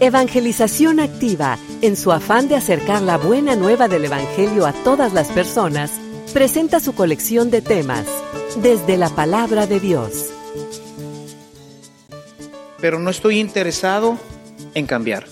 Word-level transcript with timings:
Evangelización 0.00 0.98
Activa, 0.98 1.56
en 1.80 1.96
su 1.96 2.10
afán 2.10 2.48
de 2.48 2.56
acercar 2.56 3.00
la 3.00 3.16
buena 3.16 3.54
nueva 3.54 3.86
del 3.86 4.04
Evangelio 4.04 4.66
a 4.66 4.72
todas 4.72 5.12
las 5.12 5.28
personas, 5.28 5.92
presenta 6.32 6.80
su 6.80 6.94
colección 6.94 7.50
de 7.50 7.62
temas, 7.62 8.04
desde 8.56 8.96
la 8.96 9.08
palabra 9.08 9.66
de 9.66 9.78
Dios. 9.78 10.30
Pero 12.80 12.98
no 12.98 13.10
estoy 13.10 13.38
interesado 13.38 14.18
en 14.74 14.86
cambiar. 14.86 15.26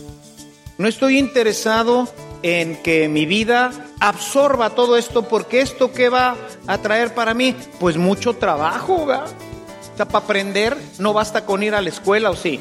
No 0.78 0.86
estoy 0.86 1.18
interesado 1.18 2.08
en 2.42 2.76
que 2.82 3.08
mi 3.08 3.26
vida 3.26 3.72
absorba 3.98 4.70
todo 4.70 4.96
esto, 4.96 5.28
porque 5.28 5.60
esto 5.60 5.92
que 5.92 6.08
va 6.08 6.36
a 6.68 6.78
traer 6.78 7.14
para 7.14 7.34
mí, 7.34 7.54
pues 7.80 7.96
mucho 7.96 8.34
trabajo, 8.34 9.06
¿verdad? 9.06 9.26
O 9.92 9.96
sea, 9.96 10.06
para 10.06 10.24
aprender 10.24 10.76
no 10.98 11.12
basta 11.12 11.44
con 11.44 11.62
ir 11.62 11.74
a 11.74 11.80
la 11.80 11.88
escuela, 11.88 12.30
¿o 12.30 12.36
sí? 12.36 12.60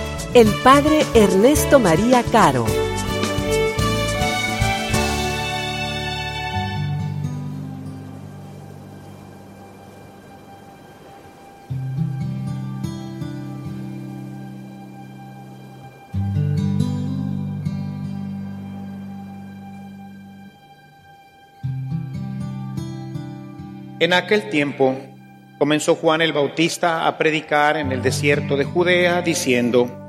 el 0.33 0.47
Padre 0.63 1.01
Ernesto 1.13 1.77
María 1.77 2.23
Caro. 2.23 2.65
En 23.99 24.13
aquel 24.13 24.49
tiempo 24.49 24.95
comenzó 25.59 25.95
Juan 25.95 26.21
el 26.21 26.31
Bautista 26.31 27.05
a 27.05 27.17
predicar 27.17 27.75
en 27.75 27.91
el 27.91 28.01
desierto 28.01 28.55
de 28.55 28.63
Judea, 28.63 29.21
diciendo, 29.21 30.00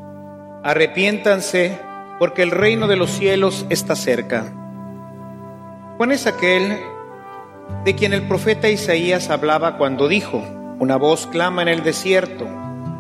Arrepiéntanse, 0.65 1.77
porque 2.21 2.43
el 2.43 2.53
reino 2.53 2.87
de 2.87 2.95
los 2.95 3.11
cielos 3.11 3.67
está 3.69 3.97
cerca. 3.97 4.53
Juan 5.97 6.13
es 6.13 6.29
aquel 6.29 6.79
de 7.85 7.95
quien 7.97 8.13
el 8.13 8.23
profeta 8.29 8.69
Isaías 8.69 9.29
hablaba 9.29 9.77
cuando 9.77 10.07
dijo, 10.07 10.41
una 10.79 10.97
voz 10.97 11.27
clama 11.27 11.63
en 11.63 11.69
el 11.69 11.83
desierto, 11.83 12.47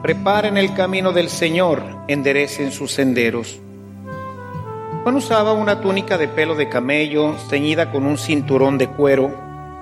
preparen 0.02 0.56
el 0.56 0.74
camino 0.74 1.12
del 1.12 1.28
Señor, 1.28 1.84
enderecen 2.08 2.72
sus 2.72 2.90
senderos. 2.90 3.60
Juan 5.04 5.14
usaba 5.14 5.52
una 5.52 5.80
túnica 5.80 6.18
de 6.18 6.26
pelo 6.26 6.56
de 6.56 6.68
camello 6.68 7.36
ceñida 7.48 7.92
con 7.92 8.06
un 8.06 8.18
cinturón 8.18 8.76
de 8.76 8.88
cuero, 8.88 9.32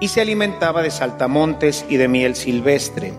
y 0.01 0.09
se 0.09 0.21
alimentaba 0.21 0.83
de 0.83 0.91
saltamontes 0.91 1.87
y 1.89 1.97
de 1.97 2.09
miel 2.09 2.35
silvestre. 2.35 3.15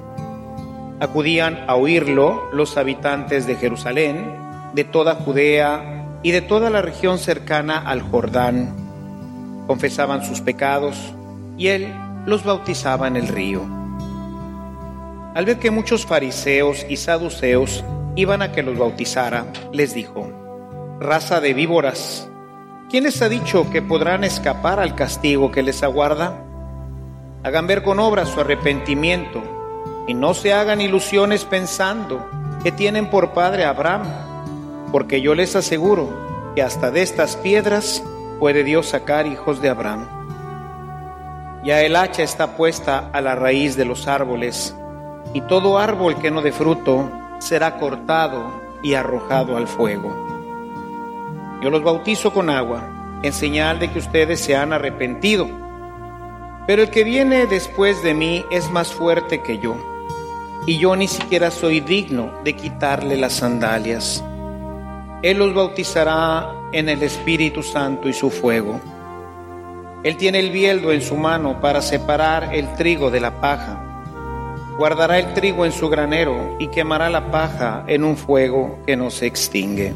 Acudían 0.99 1.63
a 1.67 1.75
oírlo 1.75 2.49
los 2.53 2.77
habitantes 2.77 3.47
de 3.47 3.55
Jerusalén, 3.55 4.50
de 4.73 4.83
toda 4.83 5.15
Judea 5.15 6.19
y 6.23 6.31
de 6.31 6.41
toda 6.41 6.69
la 6.69 6.81
región 6.81 7.17
cercana 7.17 7.77
al 7.77 8.01
Jordán. 8.01 8.75
Confesaban 9.67 10.23
sus 10.23 10.41
pecados 10.41 11.13
y 11.57 11.67
él 11.67 11.93
los 12.25 12.43
bautizaba 12.43 13.07
en 13.07 13.15
el 13.15 13.27
río. 13.27 13.61
Al 15.33 15.45
ver 15.45 15.59
que 15.59 15.71
muchos 15.71 16.05
fariseos 16.05 16.85
y 16.89 16.97
saduceos 16.97 17.83
iban 18.15 18.41
a 18.41 18.51
que 18.51 18.63
los 18.63 18.77
bautizara, 18.77 19.45
les 19.71 19.93
dijo, 19.93 20.29
Raza 20.99 21.39
de 21.39 21.53
víboras, 21.53 22.29
¿quién 22.89 23.05
les 23.05 23.21
ha 23.21 23.29
dicho 23.29 23.69
que 23.71 23.81
podrán 23.81 24.23
escapar 24.23 24.79
al 24.79 24.93
castigo 24.93 25.51
que 25.51 25.63
les 25.63 25.83
aguarda? 25.83 26.43
Hagan 27.43 27.65
ver 27.65 27.81
con 27.81 27.99
obras 27.99 28.29
su 28.29 28.41
arrepentimiento 28.41 29.41
y 30.07 30.13
no 30.13 30.33
se 30.33 30.53
hagan 30.53 30.81
ilusiones 30.81 31.45
pensando 31.45 32.27
que 32.61 32.71
tienen 32.71 33.09
por 33.09 33.31
padre 33.31 33.63
a 33.63 33.69
Abraham, 33.69 34.03
porque 34.91 35.21
yo 35.21 35.35
les 35.35 35.55
aseguro 35.55 36.09
que 36.55 36.61
hasta 36.61 36.91
de 36.91 37.01
estas 37.01 37.37
piedras 37.37 38.03
puede 38.39 38.63
Dios 38.63 38.87
sacar 38.87 39.27
hijos 39.27 39.61
de 39.61 39.69
Abraham. 39.69 40.07
Ya 41.63 41.81
el 41.81 41.95
hacha 41.95 42.23
está 42.23 42.57
puesta 42.57 43.09
a 43.13 43.21
la 43.21 43.35
raíz 43.35 43.75
de 43.75 43.85
los 43.85 44.07
árboles, 44.07 44.75
y 45.33 45.41
todo 45.41 45.77
árbol 45.77 46.17
que 46.17 46.31
no 46.31 46.41
dé 46.41 46.51
fruto 46.51 47.09
será 47.39 47.77
cortado 47.77 48.61
y 48.81 48.95
arrojado 48.95 49.57
al 49.57 49.67
fuego. 49.67 50.15
Yo 51.61 51.69
los 51.69 51.83
bautizo 51.83 52.33
con 52.33 52.49
agua, 52.49 53.19
en 53.21 53.31
señal 53.31 53.79
de 53.79 53.91
que 53.91 53.99
ustedes 53.99 54.39
se 54.39 54.55
han 54.55 54.73
arrepentido 54.73 55.61
pero 56.67 56.83
el 56.83 56.89
que 56.89 57.03
viene 57.03 57.47
después 57.47 58.03
de 58.03 58.13
mí 58.13 58.45
es 58.51 58.69
más 58.69 58.93
fuerte 58.93 59.41
que 59.41 59.57
yo, 59.57 59.75
y 60.67 60.77
yo 60.77 60.95
ni 60.95 61.07
siquiera 61.07 61.49
soy 61.49 61.79
digno 61.79 62.31
de 62.43 62.55
quitarle 62.55 63.17
las 63.17 63.33
sandalias. 63.33 64.23
Él 65.21 65.37
los 65.37 65.53
bautizará 65.53 66.51
en 66.71 66.89
el 66.89 67.03
Espíritu 67.03 67.61
Santo 67.61 68.09
y 68.09 68.13
su 68.13 68.29
fuego. 68.29 68.79
Él 70.03 70.17
tiene 70.17 70.39
el 70.39 70.49
bieldo 70.49 70.91
en 70.91 71.01
su 71.01 71.15
mano 71.15 71.61
para 71.61 71.81
separar 71.81 72.55
el 72.55 72.73
trigo 72.73 73.11
de 73.11 73.19
la 73.19 73.39
paja. 73.39 74.03
Guardará 74.79 75.19
el 75.19 75.33
trigo 75.33 75.63
en 75.63 75.71
su 75.71 75.89
granero 75.89 76.55
y 76.57 76.69
quemará 76.69 77.09
la 77.09 77.29
paja 77.29 77.83
en 77.85 78.03
un 78.03 78.17
fuego 78.17 78.79
que 78.87 78.97
no 78.97 79.11
se 79.11 79.27
extingue. 79.27 79.93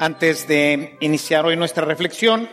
Antes 0.00 0.46
de 0.46 0.96
iniciar 1.00 1.44
hoy 1.44 1.56
nuestra 1.56 1.84
reflexión, 1.84 2.48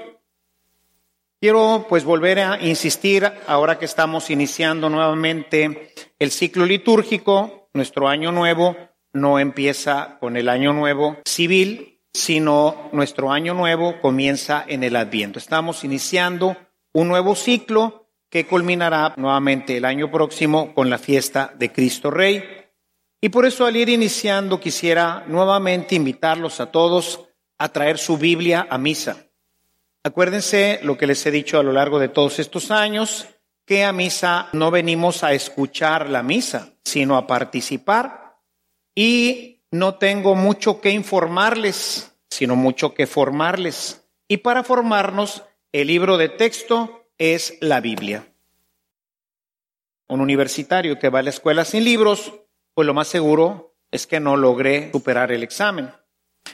quiero 1.40 1.86
pues 1.88 2.04
volver 2.04 2.40
a 2.40 2.60
insistir, 2.60 3.32
ahora 3.46 3.78
que 3.78 3.86
estamos 3.86 4.32
iniciando 4.32 4.90
nuevamente 4.90 5.94
el 6.18 6.32
ciclo 6.32 6.66
litúrgico, 6.66 7.70
nuestro 7.74 8.08
año 8.08 8.32
nuevo 8.32 8.76
no 9.14 9.38
empieza 9.38 10.18
con 10.20 10.38
el 10.38 10.50
año 10.50 10.74
nuevo 10.74 11.20
civil, 11.24 12.02
sino 12.12 12.90
nuestro 12.94 13.32
año 13.32 13.54
nuevo 13.54 14.02
comienza 14.02 14.66
en 14.68 14.84
el 14.84 14.96
Adviento. 14.96 15.38
Estamos 15.38 15.84
iniciando 15.84 16.58
un 16.94 17.08
nuevo 17.10 17.36
ciclo 17.36 18.10
que 18.28 18.48
culminará 18.48 19.14
nuevamente 19.18 19.78
el 19.78 19.86
año 19.86 20.10
próximo 20.10 20.74
con 20.74 20.90
la 20.90 20.98
fiesta 20.98 21.54
de 21.56 21.72
Cristo 21.72 22.10
Rey. 22.10 22.44
Y 23.22 23.30
por 23.30 23.46
eso 23.46 23.68
al 23.68 23.76
ir 23.76 23.90
iniciando 23.90 24.60
quisiera 24.60 25.24
nuevamente 25.28 25.94
invitarlos 25.94 26.60
a 26.60 26.72
todos 26.72 27.26
a 27.58 27.70
traer 27.70 27.98
su 27.98 28.18
Biblia 28.18 28.68
a 28.70 28.78
misa. 28.78 29.28
Acuérdense 30.04 30.80
lo 30.84 30.98
que 30.98 31.08
les 31.08 31.26
he 31.26 31.32
dicho 31.32 31.60
a 31.60 31.64
lo 31.64 31.72
largo 31.72 32.00
de 32.00 32.10
todos 32.10 32.40
estos 32.40 32.70
años, 32.72 33.28
que 33.66 33.84
a 33.84 33.92
misa 33.92 34.50
no 34.54 34.70
venimos 34.70 35.24
a 35.24 35.34
escuchar 35.34 36.10
la 36.10 36.22
misa, 36.22 36.74
sino 36.84 37.18
a 37.18 37.26
participar. 37.26 38.38
Y 38.94 39.64
no 39.72 39.96
tengo 39.96 40.36
mucho 40.36 40.80
que 40.80 40.92
informarles, 40.92 42.16
sino 42.30 42.56
mucho 42.56 42.94
que 42.94 43.08
formarles. 43.08 44.08
Y 44.28 44.38
para 44.38 44.64
formarnos, 44.64 45.44
el 45.72 45.88
libro 45.88 46.18
de 46.18 46.30
texto 46.30 47.10
es 47.18 47.58
la 47.62 47.82
Biblia. 47.82 48.32
Un 50.08 50.22
universitario 50.22 51.00
que 51.00 51.10
va 51.10 51.20
a 51.20 51.24
la 51.24 51.32
escuela 51.32 51.66
sin 51.66 51.84
libros, 51.84 52.34
pues 52.76 52.86
lo 52.86 52.94
más 52.94 53.08
seguro 53.08 53.76
es 53.90 54.06
que 54.06 54.20
no 54.20 54.38
logré 54.38 54.92
superar 54.92 55.32
el 55.32 55.42
examen. 55.42 55.92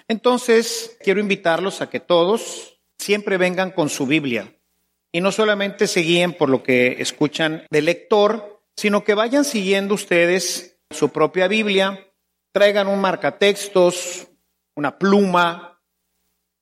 Entonces, 0.08 0.98
quiero 1.04 1.20
invitarlos 1.20 1.82
a 1.82 1.90
que 1.90 2.00
todos 2.00 2.80
siempre 2.98 3.38
vengan 3.38 3.72
con 3.72 3.90
su 3.90 4.06
Biblia. 4.06 4.56
Y 5.12 5.22
no 5.22 5.32
solamente 5.32 5.88
se 5.88 6.02
guíen 6.02 6.34
por 6.34 6.50
lo 6.50 6.64
que 6.64 6.98
escuchan 7.00 7.66
del 7.70 7.86
lector, 7.86 8.62
sino 8.76 9.04
que 9.04 9.14
vayan 9.14 9.44
siguiendo 9.44 9.96
ustedes 9.96 10.80
su 10.90 11.10
propia 11.10 11.48
Biblia, 11.48 12.08
traigan 12.52 12.88
un 12.88 13.00
marcatextos, 13.02 14.28
una 14.76 14.98
pluma, 14.98 15.82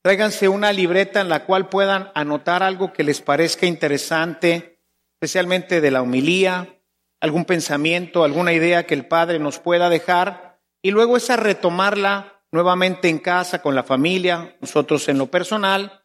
tráiganse 0.02 0.48
una 0.48 0.72
libreta 0.72 1.22
en 1.22 1.30
la 1.30 1.46
cual 1.46 1.70
puedan 1.70 2.12
anotar 2.16 2.64
algo 2.64 2.94
que 2.94 3.04
les 3.04 3.22
parezca 3.22 3.66
interesante, 3.66 4.82
especialmente 5.16 5.82
de 5.82 5.92
la 5.92 6.02
homilía, 6.02 6.80
algún 7.20 7.46
pensamiento, 7.46 8.24
alguna 8.24 8.54
idea 8.54 8.86
que 8.86 8.94
el 8.94 9.06
Padre 9.06 9.40
nos 9.40 9.60
pueda 9.60 9.90
dejar 9.90 10.60
y 10.82 10.92
luego 10.92 11.18
esa 11.18 11.36
retomarla 11.36 12.38
nuevamente 12.51 13.10
en 13.10 13.19
casa 13.19 13.62
con 13.62 13.75
la 13.75 13.84
familia, 13.84 14.57
nosotros 14.62 15.07
en 15.10 15.18
lo 15.18 15.28
personal, 15.28 16.04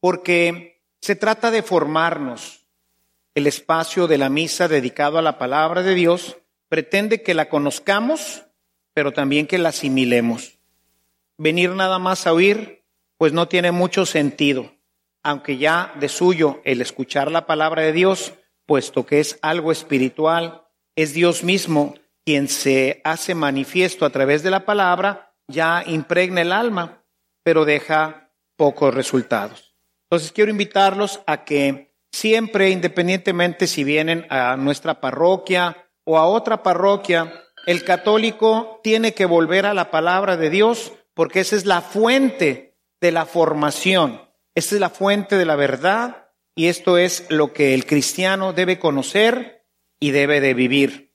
porque 0.00 0.82
se 1.00 1.16
trata 1.16 1.50
de 1.50 1.62
formarnos. 1.62 2.66
El 3.34 3.46
espacio 3.46 4.06
de 4.06 4.18
la 4.18 4.28
misa 4.28 4.68
dedicado 4.68 5.18
a 5.18 5.22
la 5.22 5.38
palabra 5.38 5.82
de 5.82 5.94
Dios 5.94 6.38
pretende 6.68 7.22
que 7.22 7.34
la 7.34 7.48
conozcamos, 7.48 8.44
pero 8.92 9.12
también 9.12 9.46
que 9.46 9.58
la 9.58 9.70
asimilemos. 9.70 10.58
Venir 11.38 11.70
nada 11.70 11.98
más 11.98 12.26
a 12.26 12.32
oír, 12.32 12.84
pues 13.16 13.32
no 13.32 13.48
tiene 13.48 13.72
mucho 13.72 14.06
sentido, 14.06 14.72
aunque 15.22 15.58
ya 15.58 15.92
de 15.98 16.08
suyo 16.08 16.60
el 16.64 16.80
escuchar 16.80 17.30
la 17.30 17.46
palabra 17.46 17.82
de 17.82 17.92
Dios, 17.92 18.34
puesto 18.66 19.06
que 19.06 19.20
es 19.20 19.38
algo 19.42 19.72
espiritual, 19.72 20.64
es 20.96 21.14
Dios 21.14 21.44
mismo 21.44 21.94
quien 22.24 22.48
se 22.48 23.00
hace 23.04 23.34
manifiesto 23.34 24.04
a 24.04 24.10
través 24.10 24.42
de 24.42 24.50
la 24.50 24.64
palabra, 24.64 25.29
ya 25.50 25.82
impregna 25.86 26.42
el 26.42 26.52
alma, 26.52 27.04
pero 27.42 27.64
deja 27.64 28.30
pocos 28.56 28.94
resultados. 28.94 29.74
Entonces 30.04 30.32
quiero 30.32 30.50
invitarlos 30.50 31.20
a 31.26 31.44
que 31.44 31.94
siempre, 32.12 32.70
independientemente 32.70 33.66
si 33.66 33.84
vienen 33.84 34.26
a 34.30 34.56
nuestra 34.56 35.00
parroquia 35.00 35.88
o 36.04 36.18
a 36.18 36.26
otra 36.26 36.62
parroquia, 36.62 37.44
el 37.66 37.84
católico 37.84 38.80
tiene 38.82 39.14
que 39.14 39.26
volver 39.26 39.66
a 39.66 39.74
la 39.74 39.90
palabra 39.90 40.36
de 40.36 40.50
Dios 40.50 40.92
porque 41.14 41.40
esa 41.40 41.56
es 41.56 41.66
la 41.66 41.80
fuente 41.80 42.76
de 43.00 43.12
la 43.12 43.26
formación, 43.26 44.22
esa 44.54 44.74
es 44.74 44.80
la 44.80 44.90
fuente 44.90 45.36
de 45.36 45.44
la 45.44 45.56
verdad 45.56 46.28
y 46.54 46.66
esto 46.66 46.98
es 46.98 47.26
lo 47.30 47.52
que 47.52 47.74
el 47.74 47.86
cristiano 47.86 48.52
debe 48.52 48.78
conocer 48.78 49.64
y 49.98 50.10
debe 50.10 50.40
de 50.40 50.54
vivir. 50.54 51.12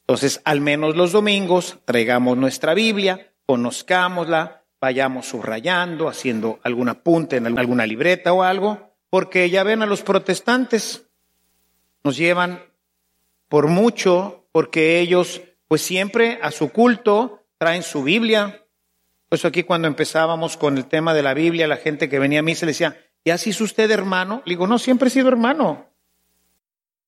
Entonces, 0.00 0.40
al 0.44 0.60
menos 0.60 0.96
los 0.96 1.12
domingos, 1.12 1.78
traigamos 1.84 2.36
nuestra 2.36 2.74
Biblia, 2.74 3.31
conozcámosla, 3.52 4.64
vayamos 4.80 5.26
subrayando, 5.26 6.08
haciendo 6.08 6.58
algún 6.62 6.88
apunte 6.88 7.36
en 7.36 7.58
alguna 7.58 7.84
libreta 7.84 8.32
o 8.32 8.42
algo, 8.42 8.94
porque 9.10 9.50
ya 9.50 9.62
ven 9.62 9.82
a 9.82 9.86
los 9.86 10.00
protestantes, 10.00 11.06
nos 12.02 12.16
llevan 12.16 12.64
por 13.50 13.66
mucho, 13.66 14.46
porque 14.52 15.00
ellos, 15.00 15.42
pues 15.68 15.82
siempre 15.82 16.38
a 16.40 16.50
su 16.50 16.70
culto 16.70 17.44
traen 17.58 17.82
su 17.82 18.02
Biblia. 18.02 18.64
Por 19.28 19.38
eso 19.38 19.48
aquí 19.48 19.64
cuando 19.64 19.86
empezábamos 19.86 20.56
con 20.56 20.78
el 20.78 20.86
tema 20.86 21.12
de 21.12 21.22
la 21.22 21.34
Biblia, 21.34 21.68
la 21.68 21.76
gente 21.76 22.08
que 22.08 22.18
venía 22.18 22.38
a 22.38 22.42
mí 22.42 22.54
se 22.54 22.64
le 22.64 22.72
decía, 22.72 22.96
¿ya 23.22 23.36
se 23.36 23.50
hizo 23.50 23.64
usted 23.64 23.90
hermano? 23.90 24.40
Le 24.46 24.52
digo, 24.52 24.66
no, 24.66 24.78
siempre 24.78 25.08
he 25.08 25.10
sido 25.10 25.28
hermano. 25.28 25.90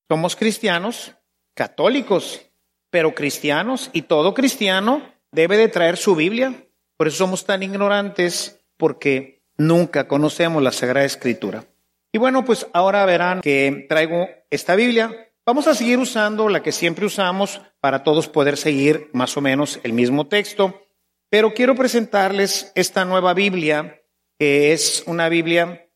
Somos 0.09 0.37
cristianos, 0.37 1.15
católicos, 1.55 2.43
pero 2.91 3.15
cristianos, 3.15 3.89
y 3.95 4.03
todo 4.03 4.35
cristiano 4.35 5.14
debe 5.35 5.57
de 5.57 5.69
traer 5.69 5.97
su 5.97 6.15
Biblia. 6.15 6.67
Por 6.97 7.09
eso 7.09 7.19
somos 7.19 7.45
tan 7.45 7.63
ignorantes, 7.63 8.65
porque 8.77 9.43
nunca 9.57 10.09
conocemos 10.09 10.63
la 10.63 10.73
Sagrada 10.73 11.07
Escritura. 11.07 11.65
Y 12.13 12.19
bueno, 12.19 12.45
pues 12.45 12.67
ahora 12.73 13.05
verán 13.05 13.41
que 13.41 13.87
traigo 13.89 14.29
esta 14.51 14.77
Biblia. 14.77 15.33
Vamos 15.45 15.67
a 15.67 15.75
seguir 15.75 15.99
usando 15.99 16.49
la 16.49 16.63
que 16.63 16.73
siempre 16.73 17.05
usamos 17.05 17.61
para 17.81 18.03
todos 18.03 18.29
poder 18.29 18.57
seguir 18.57 19.11
más 19.13 19.37
o 19.37 19.41
menos 19.41 19.81
el 19.83 19.93
mismo 19.93 20.27
texto, 20.27 20.87
pero 21.29 21.53
quiero 21.53 21.75
presentarles 21.75 22.73
esta 22.75 23.05
nueva 23.05 23.35
Biblia, 23.35 24.01
que 24.39 24.73
es 24.73 25.03
una 25.07 25.29
Biblia 25.29 25.91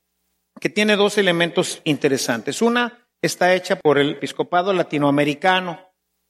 que 0.61 0.69
tiene 0.69 0.96
dos 0.96 1.17
elementos 1.19 1.81
interesantes. 1.85 2.61
Una 2.61 3.08
está 3.23 3.55
hecha 3.55 3.76
por 3.76 3.99
el 3.99 4.11
episcopado 4.11 4.73
latinoamericano, 4.73 5.81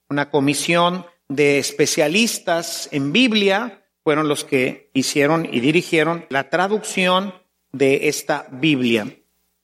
una 0.09 0.31
comisión 0.31 1.07
de 1.29 1.59
especialistas 1.59 2.89
en 2.93 3.13
Biblia, 3.13 3.85
fueron 4.03 4.29
los 4.29 4.45
que 4.45 4.91
hicieron 4.95 5.47
y 5.51 5.61
dirigieron 5.61 6.27
la 6.31 6.49
traducción 6.49 7.35
de 7.73 8.09
esta 8.09 8.47
Biblia. 8.51 9.19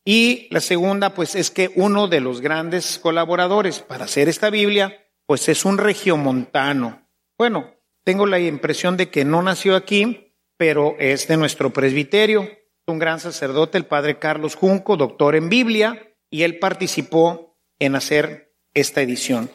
Y 0.05 0.49
la 0.51 0.61
segunda, 0.61 1.15
pues 1.15 1.35
es 1.35 1.51
que 1.51 1.73
uno 1.77 2.09
de 2.09 2.21
los 2.21 2.43
grandes 2.43 2.99
colaboradores 2.99 3.81
para 3.81 4.05
hacer 4.05 4.29
esta 4.29 4.51
Biblia, 4.51 5.07
pues 5.25 5.49
es 5.49 5.65
un 5.65 5.79
regiomontano. 5.79 7.09
Bueno, 7.39 7.75
tengo 8.05 8.27
la 8.27 8.39
impresión 8.39 8.99
de 8.99 9.09
que 9.09 9.25
no 9.25 9.41
nació 9.41 9.77
aquí, 9.77 10.35
pero 10.59 10.95
es 10.99 11.27
de 11.27 11.39
nuestro 11.39 11.73
presbiterio, 11.73 12.49
un 12.87 12.99
gran 12.99 13.19
sacerdote, 13.19 13.79
el 13.79 13.87
padre 13.87 14.19
Carlos 14.19 14.57
Junco, 14.57 14.99
doctor 14.99 15.37
en 15.37 15.49
Biblia, 15.49 16.15
y 16.29 16.43
él 16.43 16.59
participó 16.59 17.57
en 17.79 17.97
hacer 17.97 18.55
esta 18.75 19.01
edición. 19.01 19.51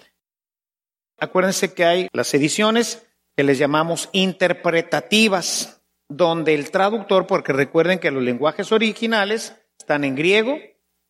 Acuérdense 1.19 1.73
que 1.73 1.85
hay 1.85 2.07
las 2.13 2.33
ediciones 2.33 3.05
que 3.35 3.43
les 3.43 3.57
llamamos 3.57 4.09
interpretativas, 4.11 5.81
donde 6.07 6.55
el 6.55 6.71
traductor, 6.71 7.27
porque 7.27 7.53
recuerden 7.53 7.99
que 7.99 8.11
los 8.11 8.23
lenguajes 8.23 8.71
originales 8.71 9.55
están 9.77 10.03
en 10.03 10.15
griego 10.15 10.57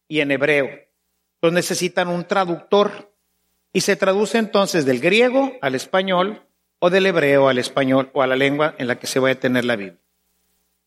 y 0.08 0.20
en 0.20 0.32
hebreo, 0.32 0.68
entonces 1.36 1.54
necesitan 1.54 2.08
un 2.10 2.26
traductor 2.26 3.14
y 3.72 3.82
se 3.82 3.96
traduce 3.96 4.38
entonces 4.38 4.86
del 4.86 5.00
griego 5.00 5.54
al 5.62 5.76
español 5.76 6.46
o 6.80 6.90
del 6.90 7.06
hebreo 7.06 7.48
al 7.48 7.58
español 7.58 8.10
o 8.14 8.22
a 8.22 8.28
la 8.28 8.36
lengua 8.36 8.76
en 8.78 8.88
la 8.88 9.00
que 9.00 9.08
se 9.08 9.20
va 9.20 9.30
a 9.30 9.36
tener 9.36 9.66
la 9.66 9.76
Biblia. 9.76 10.00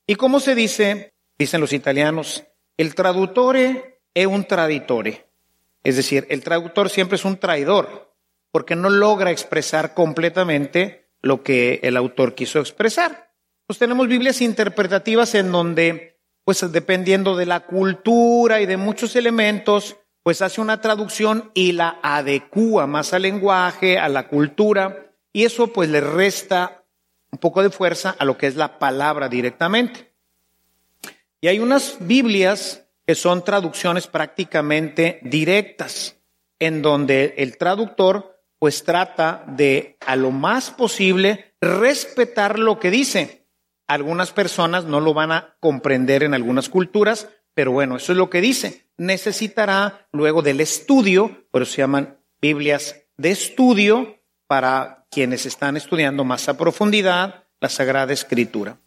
¿Y 0.06 0.16
cómo 0.16 0.40
se 0.40 0.54
dice? 0.54 1.14
Dicen 1.38 1.60
los 1.60 1.72
italianos, 1.72 2.44
el 2.76 2.94
traductore 2.94 4.00
es 4.14 4.26
un 4.26 4.44
traditore. 4.44 5.26
Es 5.84 5.96
decir, 5.96 6.26
el 6.30 6.42
traductor 6.42 6.90
siempre 6.90 7.16
es 7.16 7.24
un 7.24 7.36
traidor, 7.36 8.11
porque 8.52 8.76
no 8.76 8.90
logra 8.90 9.32
expresar 9.32 9.94
completamente 9.94 11.10
lo 11.22 11.42
que 11.42 11.80
el 11.82 11.96
autor 11.96 12.34
quiso 12.34 12.60
expresar. 12.60 13.32
Pues 13.66 13.78
tenemos 13.78 14.06
Biblias 14.06 14.42
interpretativas 14.42 15.34
en 15.34 15.50
donde, 15.50 16.20
pues 16.44 16.70
dependiendo 16.70 17.36
de 17.36 17.46
la 17.46 17.60
cultura 17.60 18.60
y 18.60 18.66
de 18.66 18.76
muchos 18.76 19.16
elementos, 19.16 19.96
pues 20.22 20.42
hace 20.42 20.60
una 20.60 20.80
traducción 20.80 21.50
y 21.54 21.72
la 21.72 21.98
adecúa 22.02 22.86
más 22.86 23.12
al 23.12 23.22
lenguaje, 23.22 23.98
a 23.98 24.08
la 24.08 24.28
cultura, 24.28 25.14
y 25.32 25.44
eso 25.44 25.72
pues 25.72 25.88
le 25.88 26.00
resta 26.00 26.84
un 27.30 27.38
poco 27.38 27.62
de 27.62 27.70
fuerza 27.70 28.14
a 28.18 28.24
lo 28.24 28.36
que 28.36 28.46
es 28.46 28.56
la 28.56 28.78
palabra 28.78 29.28
directamente. 29.28 30.12
Y 31.40 31.48
hay 31.48 31.58
unas 31.58 31.96
Biblias 32.00 32.86
que 33.06 33.14
son 33.14 33.42
traducciones 33.42 34.06
prácticamente 34.06 35.18
directas, 35.22 36.18
en 36.58 36.82
donde 36.82 37.34
el 37.38 37.56
traductor 37.56 38.31
pues 38.62 38.84
trata 38.84 39.42
de 39.48 39.96
a 40.06 40.14
lo 40.14 40.30
más 40.30 40.70
posible 40.70 41.56
respetar 41.60 42.60
lo 42.60 42.78
que 42.78 42.92
dice. 42.92 43.48
Algunas 43.88 44.30
personas 44.30 44.84
no 44.84 45.00
lo 45.00 45.14
van 45.14 45.32
a 45.32 45.56
comprender 45.58 46.22
en 46.22 46.32
algunas 46.32 46.68
culturas, 46.68 47.28
pero 47.54 47.72
bueno, 47.72 47.96
eso 47.96 48.12
es 48.12 48.18
lo 48.18 48.30
que 48.30 48.40
dice. 48.40 48.86
Necesitará 48.96 50.06
luego 50.12 50.42
del 50.42 50.60
estudio, 50.60 51.44
por 51.50 51.66
se 51.66 51.78
llaman 51.78 52.20
Biblias 52.40 53.02
de 53.16 53.32
estudio, 53.32 54.22
para 54.46 55.08
quienes 55.10 55.44
están 55.44 55.76
estudiando 55.76 56.22
más 56.22 56.48
a 56.48 56.56
profundidad 56.56 57.42
la 57.58 57.68
Sagrada 57.68 58.12
Escritura. 58.12 58.78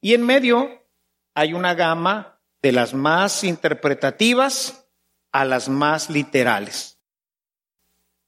Y 0.00 0.14
en 0.14 0.26
medio 0.26 0.88
hay 1.36 1.54
una 1.54 1.74
gama 1.74 2.40
de 2.62 2.72
las 2.72 2.94
más 2.94 3.44
interpretativas 3.44 4.88
a 5.30 5.44
las 5.44 5.68
más 5.68 6.10
literales. 6.10 6.99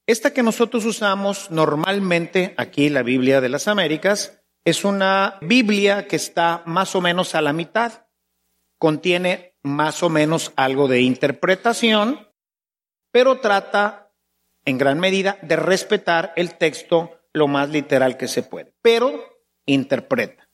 Esta 0.07 0.33
que 0.33 0.43
nosotros 0.43 0.85
usamos 0.85 1.51
normalmente 1.51 2.55
aquí, 2.57 2.89
la 2.89 3.03
Biblia 3.03 3.41
de 3.41 3.49
las 3.49 3.69
Américas, 3.69 4.43
es 4.65 4.85
una 4.85 5.39
Biblia 5.41 6.09
que 6.09 6.17
está 6.17 6.63
más 6.67 6.97
o 6.97 7.01
menos 7.01 7.35
a 7.35 7.41
la 7.41 7.53
mitad. 7.53 8.07
Contiene 8.79 9.55
más 9.63 10.03
o 10.03 10.09
menos 10.09 10.53
algo 10.57 10.89
de 10.89 11.03
interpretación, 11.03 12.29
pero 13.13 13.41
trata 13.41 14.11
en 14.65 14.79
gran 14.79 14.99
medida 14.99 15.39
de 15.43 15.57
respetar 15.57 16.33
el 16.37 16.57
texto 16.57 17.21
lo 17.33 17.47
más 17.47 17.71
literal 17.71 18.17
que 18.17 18.29
se 18.29 18.43
puede, 18.43 18.73
pero 18.83 19.41
interpreta. 19.67 20.49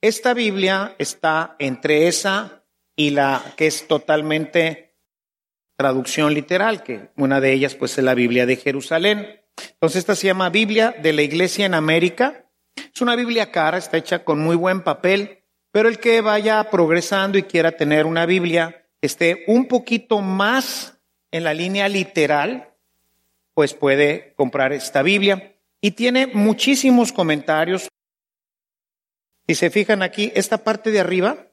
Esta 0.00 0.34
Biblia 0.34 0.94
está 0.98 1.56
entre 1.58 2.08
esa 2.08 2.64
y 2.94 3.10
la 3.10 3.42
que 3.56 3.66
es 3.66 3.86
totalmente 3.86 4.85
traducción 5.76 6.34
literal, 6.34 6.82
que 6.82 7.10
una 7.16 7.40
de 7.40 7.52
ellas 7.52 7.74
pues 7.74 7.96
es 7.98 8.04
la 8.04 8.14
Biblia 8.14 8.46
de 8.46 8.56
Jerusalén. 8.56 9.40
Entonces 9.72 10.00
esta 10.00 10.16
se 10.16 10.26
llama 10.26 10.50
Biblia 10.50 10.94
de 11.02 11.12
la 11.12 11.22
Iglesia 11.22 11.66
en 11.66 11.74
América. 11.74 12.46
Es 12.76 13.00
una 13.00 13.14
Biblia 13.14 13.50
cara, 13.52 13.78
está 13.78 13.96
hecha 13.96 14.24
con 14.24 14.38
muy 14.38 14.56
buen 14.56 14.82
papel, 14.82 15.42
pero 15.70 15.88
el 15.88 15.98
que 15.98 16.20
vaya 16.20 16.70
progresando 16.70 17.38
y 17.38 17.42
quiera 17.42 17.72
tener 17.72 18.06
una 18.06 18.26
Biblia 18.26 18.86
que 19.00 19.06
esté 19.06 19.44
un 19.46 19.68
poquito 19.68 20.20
más 20.20 20.98
en 21.30 21.44
la 21.44 21.52
línea 21.52 21.88
literal, 21.88 22.74
pues 23.54 23.74
puede 23.74 24.34
comprar 24.36 24.72
esta 24.72 25.02
Biblia. 25.02 25.54
Y 25.80 25.92
tiene 25.92 26.26
muchísimos 26.26 27.12
comentarios, 27.12 27.88
si 29.46 29.54
se 29.54 29.70
fijan 29.70 30.02
aquí, 30.02 30.32
esta 30.34 30.64
parte 30.64 30.90
de 30.90 31.00
arriba, 31.00 31.48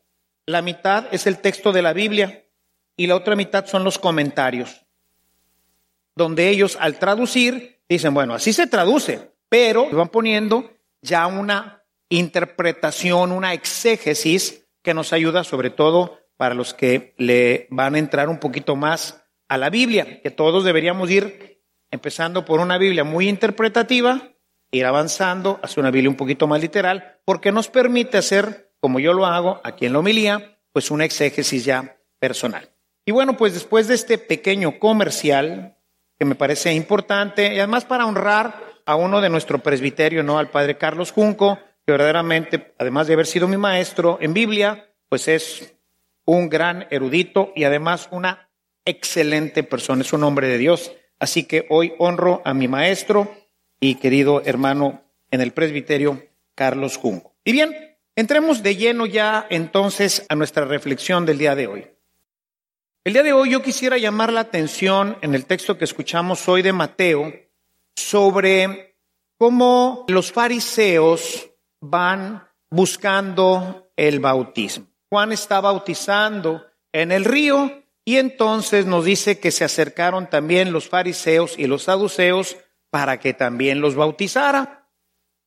la 0.46 0.62
mitad 0.62 1.08
es 1.12 1.28
el 1.28 1.38
texto 1.38 1.72
de 1.72 1.82
la 1.82 1.94
Biblia 1.94 2.44
y 2.96 3.08
la 3.08 3.16
otra 3.16 3.36
mitad 3.36 3.66
son 3.66 3.84
los 3.84 3.98
comentarios. 4.00 4.86
donde 6.16 6.50
ellos 6.50 6.78
al 6.80 7.00
traducir 7.00 7.82
dicen, 7.90 8.14
bueno, 8.14 8.36
así 8.36 8.54
se 8.54 8.68
traduce, 8.68 9.32
pero 9.50 9.90
van 9.90 10.10
poniendo 10.10 10.72
ya 11.02 11.26
una 11.28 11.84
interpretación, 12.10 13.32
una 13.32 13.54
exégesis 13.54 14.68
que 14.84 14.94
nos 14.94 15.14
ayuda 15.14 15.44
sobre 15.44 15.70
todo 15.72 16.20
para 16.38 16.56
los 16.56 16.74
que 16.74 17.16
le 17.18 17.68
van 17.70 17.96
a 17.96 18.00
entrar 18.00 18.30
un 18.30 18.40
poquito 18.40 18.76
más 18.76 19.24
a 19.48 19.58
la 19.58 19.70
Biblia, 19.70 20.22
que 20.22 20.32
todos 20.32 20.64
deberíamos 20.64 21.10
ir 21.10 21.62
empezando 21.92 22.46
por 22.46 22.60
una 22.60 22.78
Biblia 22.78 23.04
muy 23.04 23.30
interpretativa, 23.30 24.34
ir 24.72 24.86
avanzando 24.86 25.60
hacia 25.62 25.82
una 25.82 25.92
Biblia 25.92 26.10
un 26.10 26.18
poquito 26.18 26.48
más 26.48 26.62
literal, 26.62 27.20
porque 27.26 27.52
nos 27.52 27.70
permite 27.70 28.18
hacer, 28.18 28.72
como 28.80 29.00
yo 29.00 29.14
lo 29.14 29.26
hago 29.26 29.62
aquí 29.64 29.86
en 29.86 29.94
la 29.94 30.00
homilía, 30.00 30.60
pues 30.72 30.90
una 30.92 31.06
exégesis 31.06 31.66
ya 31.66 31.98
personal. 32.20 32.73
Y 33.06 33.12
bueno, 33.12 33.36
pues 33.36 33.54
después 33.54 33.88
de 33.88 33.96
este 33.96 34.18
pequeño 34.18 34.80
comercial, 34.80 35.78
que 36.18 36.26
me 36.26 36.36
parece 36.36 36.74
importante, 36.74 37.54
y 37.54 37.60
además 37.60 37.86
para 37.86 38.06
honrar 38.06 38.64
a 38.86 38.96
uno 38.96 39.22
de 39.22 39.30
nuestro 39.30 39.60
presbiterio, 39.60 40.24
¿no? 40.24 40.40
Al 40.40 40.50
padre 40.50 40.78
Carlos 40.78 41.12
Junco, 41.12 41.60
que 41.86 41.92
verdaderamente, 41.92 42.74
además 42.78 43.08
de 43.08 43.14
haber 43.14 43.28
sido 43.28 43.48
mi 43.48 43.58
maestro 43.58 44.18
en 44.22 44.34
Biblia, 44.34 44.90
pues 45.10 45.28
es 45.28 45.76
un 46.26 46.50
gran 46.50 46.88
erudito 46.90 47.52
y 47.56 47.66
además 47.66 48.08
una 48.12 48.50
excelente 48.86 49.64
persona, 49.64 50.02
es 50.02 50.14
un 50.14 50.24
hombre 50.24 50.48
de 50.48 50.58
Dios. 50.58 50.92
Así 51.20 51.44
que 51.44 51.66
hoy 51.70 51.94
honro 52.00 52.42
a 52.46 52.54
mi 52.54 52.68
maestro 52.68 53.34
y 53.80 53.96
querido 53.96 54.42
hermano 54.46 55.04
en 55.32 55.42
el 55.42 55.52
presbiterio, 55.52 56.24
Carlos 56.56 56.98
Junco. 56.98 57.36
Y 57.44 57.52
bien, 57.52 57.98
entremos 58.16 58.64
de 58.64 58.76
lleno 58.76 59.06
ya 59.06 59.46
entonces 59.50 60.26
a 60.30 60.36
nuestra 60.36 60.66
reflexión 60.66 61.26
del 61.26 61.38
día 61.38 61.56
de 61.56 61.68
hoy. 61.68 61.93
El 63.06 63.12
día 63.12 63.24
de 63.24 63.34
hoy 63.34 63.50
yo 63.50 63.62
quisiera 63.62 63.98
llamar 63.98 64.32
la 64.32 64.40
atención 64.40 65.18
en 65.22 65.36
el 65.36 65.46
texto 65.46 65.78
que 65.78 65.84
escuchamos 65.84 66.48
hoy 66.48 66.62
de 66.62 66.72
Mateo 66.72 67.34
sobre 67.98 68.96
cómo 69.38 70.06
los 70.08 70.32
fariseos 70.32 71.50
van 71.82 72.48
buscando 72.72 73.92
el 73.98 74.22
bautismo. 74.22 74.88
Juan 75.10 75.34
está 75.34 75.60
bautizando 75.60 76.66
en 76.94 77.12
el 77.12 77.26
río 77.26 77.84
y 78.06 78.20
entonces 78.20 78.86
nos 78.86 79.04
dice 79.04 79.38
que 79.38 79.52
se 79.52 79.66
acercaron 79.66 80.30
también 80.30 80.72
los 80.72 80.88
fariseos 80.88 81.60
y 81.60 81.68
los 81.68 81.84
saduceos 81.84 82.56
para 82.90 83.20
que 83.20 83.34
también 83.34 83.82
los 83.82 83.96
bautizara. 83.96 84.90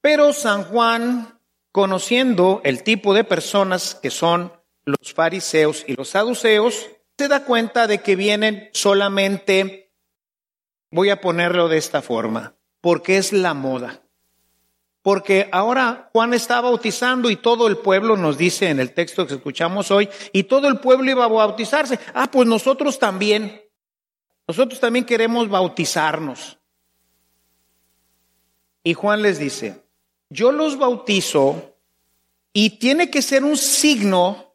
Pero 0.02 0.34
San 0.34 0.62
Juan, 0.64 1.40
conociendo 1.72 2.60
el 2.64 2.82
tipo 2.82 3.14
de 3.14 3.24
personas 3.24 3.94
que 3.94 4.10
son 4.10 4.52
los 4.84 5.14
fariseos 5.14 5.84
y 5.88 5.94
los 5.94 6.10
saduceos, 6.10 6.90
se 7.18 7.28
da 7.28 7.44
cuenta 7.44 7.86
de 7.86 8.02
que 8.02 8.16
vienen 8.16 8.68
solamente, 8.72 9.92
voy 10.90 11.10
a 11.10 11.20
ponerlo 11.20 11.68
de 11.68 11.78
esta 11.78 12.02
forma, 12.02 12.56
porque 12.80 13.16
es 13.16 13.32
la 13.32 13.54
moda. 13.54 14.02
Porque 15.02 15.48
ahora 15.52 16.10
Juan 16.12 16.34
está 16.34 16.60
bautizando 16.60 17.30
y 17.30 17.36
todo 17.36 17.68
el 17.68 17.78
pueblo 17.78 18.16
nos 18.16 18.36
dice 18.36 18.68
en 18.68 18.80
el 18.80 18.92
texto 18.92 19.26
que 19.26 19.34
escuchamos 19.34 19.90
hoy, 19.90 20.08
y 20.32 20.44
todo 20.44 20.68
el 20.68 20.80
pueblo 20.80 21.10
iba 21.10 21.24
a 21.24 21.28
bautizarse. 21.28 21.98
Ah, 22.12 22.28
pues 22.30 22.46
nosotros 22.48 22.98
también. 22.98 23.62
Nosotros 24.48 24.78
también 24.80 25.04
queremos 25.04 25.48
bautizarnos. 25.48 26.58
Y 28.82 28.94
Juan 28.94 29.22
les 29.22 29.38
dice, 29.38 29.84
yo 30.28 30.52
los 30.52 30.78
bautizo 30.78 31.76
y 32.52 32.78
tiene 32.78 33.10
que 33.10 33.22
ser 33.22 33.44
un 33.44 33.56
signo, 33.56 34.45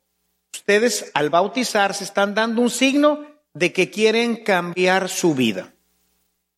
ustedes 0.53 1.12
al 1.13 1.29
bautizarse 1.29 2.03
están 2.03 2.34
dando 2.34 2.62
un 2.62 2.70
signo 2.70 3.25
de 3.53 3.74
que 3.74 3.89
quieren 3.89 4.43
cambiar 4.43 5.10
su 5.10 5.36
vida 5.36 5.74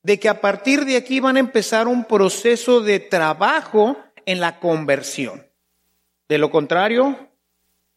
de 0.04 0.20
que 0.20 0.30
a 0.30 0.42
partir 0.42 0.86
de 0.86 0.98
aquí 0.98 1.20
van 1.22 1.38
a 1.38 1.40
empezar 1.40 1.88
un 1.88 2.04
proceso 2.04 2.82
de 2.82 3.00
trabajo 3.00 3.98
en 4.26 4.42
la 4.42 4.60
conversión. 4.60 5.48
De 6.28 6.38
lo 6.38 6.52
contrario, 6.52 7.30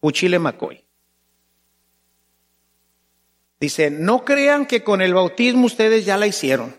Uchile 0.00 0.38
Macoy. 0.38 0.84
Dice, 3.58 3.90
no 3.90 4.24
crean 4.24 4.66
que 4.66 4.84
con 4.84 5.02
el 5.02 5.14
bautismo 5.14 5.66
ustedes 5.66 6.04
ya 6.04 6.16
la 6.16 6.26
hicieron. 6.26 6.76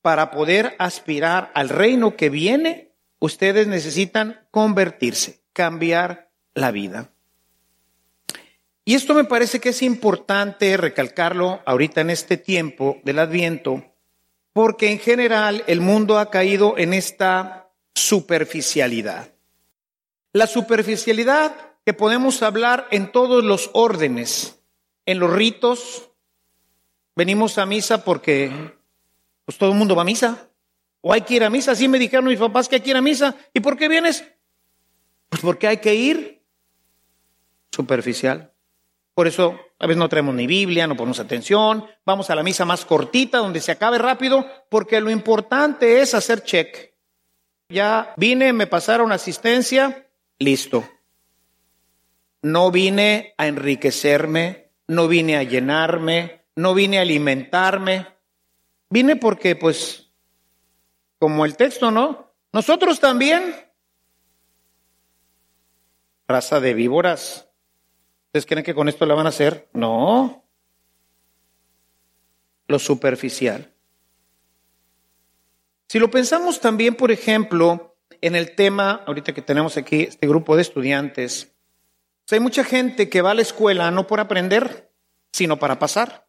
Para 0.00 0.30
poder 0.30 0.74
aspirar 0.78 1.50
al 1.54 1.68
reino 1.68 2.16
que 2.16 2.30
viene, 2.30 2.92
ustedes 3.18 3.66
necesitan 3.66 4.46
convertirse, 4.50 5.42
cambiar 5.52 6.30
la 6.54 6.70
vida. 6.70 7.10
Y 8.84 8.94
esto 8.94 9.14
me 9.14 9.24
parece 9.24 9.60
que 9.60 9.70
es 9.70 9.82
importante 9.82 10.76
recalcarlo 10.76 11.62
ahorita 11.64 12.02
en 12.02 12.10
este 12.10 12.36
tiempo 12.36 13.00
del 13.04 13.18
adviento, 13.18 13.82
porque 14.52 14.90
en 14.90 14.98
general 14.98 15.64
el 15.66 15.80
mundo 15.80 16.18
ha 16.18 16.30
caído 16.30 16.76
en 16.76 16.92
esta 16.92 17.70
superficialidad. 17.94 19.32
La 20.32 20.46
superficialidad 20.46 21.74
que 21.84 21.92
podemos 21.92 22.42
hablar 22.42 22.88
en 22.90 23.12
todos 23.12 23.44
los 23.44 23.70
órdenes, 23.72 24.60
en 25.06 25.18
los 25.18 25.32
ritos. 25.32 26.10
Venimos 27.14 27.58
a 27.58 27.66
misa 27.66 28.04
porque 28.04 28.50
pues 29.44 29.58
todo 29.58 29.70
el 29.70 29.78
mundo 29.78 29.94
va 29.94 30.02
a 30.02 30.06
misa. 30.06 30.48
O 31.02 31.12
hay 31.12 31.20
que 31.22 31.34
ir 31.34 31.44
a 31.44 31.50
misa. 31.50 31.72
Así 31.72 31.86
me 31.88 31.98
dijeron 31.98 32.24
mis 32.24 32.38
papás 32.38 32.68
que 32.68 32.76
hay 32.76 32.80
que 32.80 32.90
ir 32.90 32.96
a 32.96 33.02
misa. 33.02 33.36
¿Y 33.52 33.60
por 33.60 33.76
qué 33.76 33.88
vienes? 33.88 34.24
Pues 35.28 35.42
porque 35.42 35.66
hay 35.66 35.76
que 35.76 35.94
ir 35.94 36.42
superficial. 37.74 38.52
Por 39.14 39.28
eso 39.28 39.58
a 39.78 39.86
veces 39.86 39.98
no 39.98 40.08
traemos 40.08 40.34
ni 40.34 40.46
Biblia, 40.46 40.86
no 40.86 40.96
ponemos 40.96 41.20
atención, 41.20 41.84
vamos 42.04 42.30
a 42.30 42.34
la 42.34 42.42
misa 42.42 42.64
más 42.64 42.84
cortita 42.84 43.38
donde 43.38 43.60
se 43.60 43.72
acabe 43.72 43.98
rápido, 43.98 44.46
porque 44.68 45.00
lo 45.00 45.10
importante 45.10 46.00
es 46.00 46.14
hacer 46.14 46.42
check. 46.42 46.94
Ya 47.68 48.12
vine, 48.16 48.52
me 48.52 48.66
pasaron 48.66 49.12
asistencia, 49.12 50.08
listo. 50.38 50.88
No 52.42 52.70
vine 52.70 53.34
a 53.38 53.46
enriquecerme, 53.46 54.70
no 54.88 55.08
vine 55.08 55.36
a 55.36 55.42
llenarme, 55.42 56.44
no 56.56 56.74
vine 56.74 56.98
a 56.98 57.02
alimentarme. 57.02 58.06
Vine 58.90 59.16
porque, 59.16 59.56
pues, 59.56 60.10
como 61.18 61.44
el 61.44 61.56
texto, 61.56 61.90
¿no? 61.90 62.32
Nosotros 62.52 63.00
también, 63.00 63.54
raza 66.28 66.60
de 66.60 66.74
víboras, 66.74 67.43
¿Ustedes 68.34 68.46
creen 68.46 68.64
que 68.64 68.74
con 68.74 68.88
esto 68.88 69.06
la 69.06 69.14
van 69.14 69.26
a 69.26 69.28
hacer? 69.28 69.68
No. 69.74 70.44
Lo 72.66 72.80
superficial. 72.80 73.72
Si 75.88 76.00
lo 76.00 76.10
pensamos 76.10 76.58
también, 76.58 76.96
por 76.96 77.12
ejemplo, 77.12 77.96
en 78.20 78.34
el 78.34 78.56
tema, 78.56 79.04
ahorita 79.06 79.34
que 79.34 79.40
tenemos 79.40 79.76
aquí 79.76 80.02
este 80.02 80.26
grupo 80.26 80.56
de 80.56 80.62
estudiantes, 80.62 81.54
pues 82.24 82.32
hay 82.32 82.40
mucha 82.40 82.64
gente 82.64 83.08
que 83.08 83.22
va 83.22 83.30
a 83.30 83.34
la 83.34 83.42
escuela 83.42 83.92
no 83.92 84.08
por 84.08 84.18
aprender, 84.18 84.90
sino 85.32 85.60
para 85.60 85.78
pasar. 85.78 86.26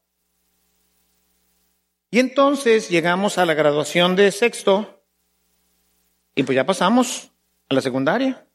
Y 2.12 2.20
entonces 2.20 2.88
llegamos 2.88 3.40
a 3.40 3.48
la 3.48 3.56
graduación 3.56 4.16
de 4.16 4.32
sexto 4.32 5.04
y 6.36 6.44
pues 6.44 6.56
ya 6.56 6.68
pasamos 6.68 7.32
a 7.68 7.74
la 7.74 7.82
secundaria. 7.82 8.48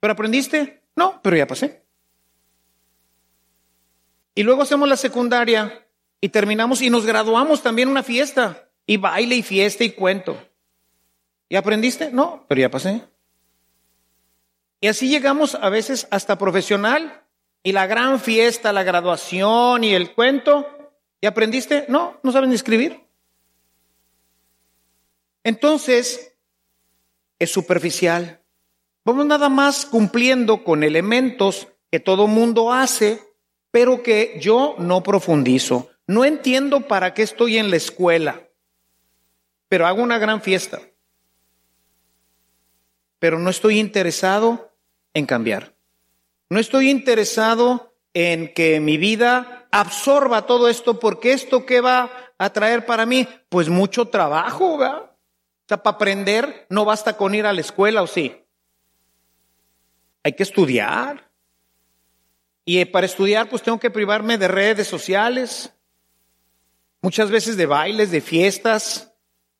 ¿Pero 0.00 0.14
aprendiste? 0.14 0.82
No, 0.96 1.20
pero 1.20 1.36
ya 1.36 1.46
pasé. 1.46 1.89
Y 4.40 4.42
luego 4.42 4.62
hacemos 4.62 4.88
la 4.88 4.96
secundaria 4.96 5.86
y 6.18 6.30
terminamos 6.30 6.80
y 6.80 6.88
nos 6.88 7.04
graduamos 7.04 7.62
también 7.62 7.90
una 7.90 8.02
fiesta. 8.02 8.70
Y 8.86 8.96
baile 8.96 9.36
y 9.36 9.42
fiesta 9.42 9.84
y 9.84 9.90
cuento. 9.90 10.34
¿Y 11.50 11.56
aprendiste? 11.56 12.10
No, 12.10 12.46
pero 12.48 12.62
ya 12.62 12.70
pasé. 12.70 13.02
Y 14.80 14.86
así 14.86 15.10
llegamos 15.10 15.56
a 15.56 15.68
veces 15.68 16.08
hasta 16.10 16.38
profesional. 16.38 17.22
Y 17.62 17.72
la 17.72 17.86
gran 17.86 18.18
fiesta, 18.18 18.72
la 18.72 18.82
graduación 18.82 19.84
y 19.84 19.92
el 19.92 20.14
cuento. 20.14 20.66
¿Y 21.20 21.26
aprendiste? 21.26 21.84
No, 21.88 22.18
no 22.22 22.32
sabes 22.32 22.48
ni 22.48 22.54
escribir. 22.54 22.98
Entonces, 25.44 26.34
es 27.38 27.52
superficial. 27.52 28.40
Vamos 29.04 29.26
nada 29.26 29.50
más 29.50 29.84
cumpliendo 29.84 30.64
con 30.64 30.82
elementos 30.82 31.68
que 31.90 32.00
todo 32.00 32.26
mundo 32.26 32.72
hace 32.72 33.29
pero 33.70 34.02
que 34.02 34.38
yo 34.40 34.74
no 34.78 35.02
profundizo. 35.02 35.90
No 36.06 36.24
entiendo 36.24 36.88
para 36.88 37.14
qué 37.14 37.22
estoy 37.22 37.58
en 37.58 37.70
la 37.70 37.76
escuela, 37.76 38.48
pero 39.68 39.86
hago 39.86 40.02
una 40.02 40.18
gran 40.18 40.42
fiesta. 40.42 40.80
Pero 43.18 43.38
no 43.38 43.50
estoy 43.50 43.78
interesado 43.78 44.72
en 45.14 45.26
cambiar. 45.26 45.74
No 46.48 46.58
estoy 46.58 46.90
interesado 46.90 47.94
en 48.12 48.52
que 48.52 48.80
mi 48.80 48.96
vida 48.96 49.68
absorba 49.70 50.46
todo 50.46 50.68
esto, 50.68 50.98
porque 50.98 51.32
esto 51.32 51.64
que 51.64 51.80
va 51.80 52.10
a 52.38 52.52
traer 52.52 52.86
para 52.86 53.06
mí, 53.06 53.28
pues 53.48 53.68
mucho 53.68 54.06
trabajo, 54.08 54.78
¿verdad? 54.78 55.02
O 55.02 55.68
sea, 55.68 55.82
para 55.82 55.94
aprender 55.94 56.66
no 56.70 56.84
basta 56.84 57.16
con 57.16 57.34
ir 57.34 57.46
a 57.46 57.52
la 57.52 57.60
escuela, 57.60 58.02
¿o 58.02 58.08
sí? 58.08 58.34
Hay 60.24 60.32
que 60.32 60.42
estudiar. 60.42 61.29
Y 62.72 62.84
para 62.84 63.06
estudiar, 63.06 63.48
pues 63.48 63.62
tengo 63.62 63.80
que 63.80 63.90
privarme 63.90 64.38
de 64.38 64.46
redes 64.46 64.86
sociales. 64.86 65.72
muchas 67.02 67.28
veces 67.28 67.56
de 67.56 67.66
bailes, 67.66 68.12
de 68.12 68.20
fiestas, 68.20 69.12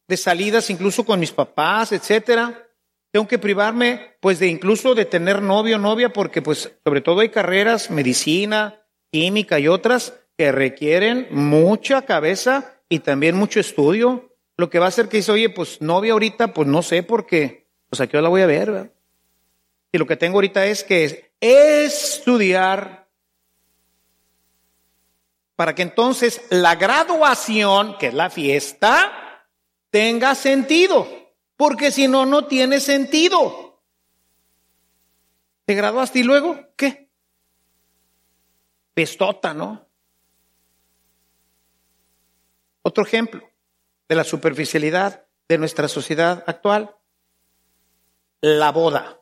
de 0.06 0.16
salidas 0.16 0.70
incluso 0.70 1.04
con 1.04 1.18
mis 1.18 1.32
papás, 1.32 1.90
etcétera. 1.90 2.68
Tengo 3.10 3.26
que 3.26 3.40
privarme, 3.40 4.14
pues, 4.20 4.38
de 4.38 4.46
incluso 4.46 4.94
de 4.94 5.06
tener 5.06 5.42
novio 5.42 5.74
o 5.74 5.80
novia, 5.80 6.12
porque, 6.12 6.40
pues, 6.40 6.72
sobre 6.84 7.00
todo 7.00 7.18
hay 7.18 7.30
carreras, 7.30 7.90
medicina, 7.90 8.80
química 9.10 9.58
y 9.58 9.66
otras 9.66 10.14
que 10.38 10.52
requieren 10.52 11.26
mucha 11.32 12.02
cabeza 12.02 12.80
y 12.88 13.00
también 13.00 13.34
mucho 13.34 13.58
estudio. 13.58 14.36
Lo 14.56 14.70
que 14.70 14.78
va 14.78 14.84
a 14.84 14.90
hacer 14.90 15.08
que 15.08 15.16
dice, 15.16 15.32
oye, 15.32 15.48
pues, 15.50 15.80
novia 15.80 16.12
ahorita, 16.12 16.54
pues, 16.54 16.68
no 16.68 16.80
sé, 16.80 17.02
porque, 17.02 17.66
pues, 17.88 18.00
aquí 18.00 18.16
la 18.16 18.28
voy 18.28 18.42
a 18.42 18.46
ver, 18.46 18.70
¿verdad? 18.70 18.92
Y 19.90 19.98
lo 19.98 20.06
que 20.06 20.16
tengo 20.16 20.36
ahorita 20.36 20.64
es 20.66 20.84
que 20.84 21.32
estudiar 21.40 22.99
para 25.60 25.74
que 25.74 25.82
entonces 25.82 26.40
la 26.48 26.74
graduación, 26.76 27.98
que 27.98 28.06
es 28.06 28.14
la 28.14 28.30
fiesta, 28.30 29.44
tenga 29.90 30.34
sentido. 30.34 31.06
Porque 31.54 31.90
si 31.90 32.08
no, 32.08 32.24
no 32.24 32.46
tiene 32.46 32.80
sentido. 32.80 33.82
¿Te 35.66 35.74
graduaste 35.74 36.20
y 36.20 36.22
luego 36.22 36.58
qué? 36.76 37.10
Pestota, 38.94 39.52
¿no? 39.52 39.86
Otro 42.80 43.04
ejemplo 43.04 43.46
de 44.08 44.14
la 44.14 44.24
superficialidad 44.24 45.26
de 45.46 45.58
nuestra 45.58 45.88
sociedad 45.88 46.42
actual. 46.46 46.96
La 48.40 48.72
boda. 48.72 49.20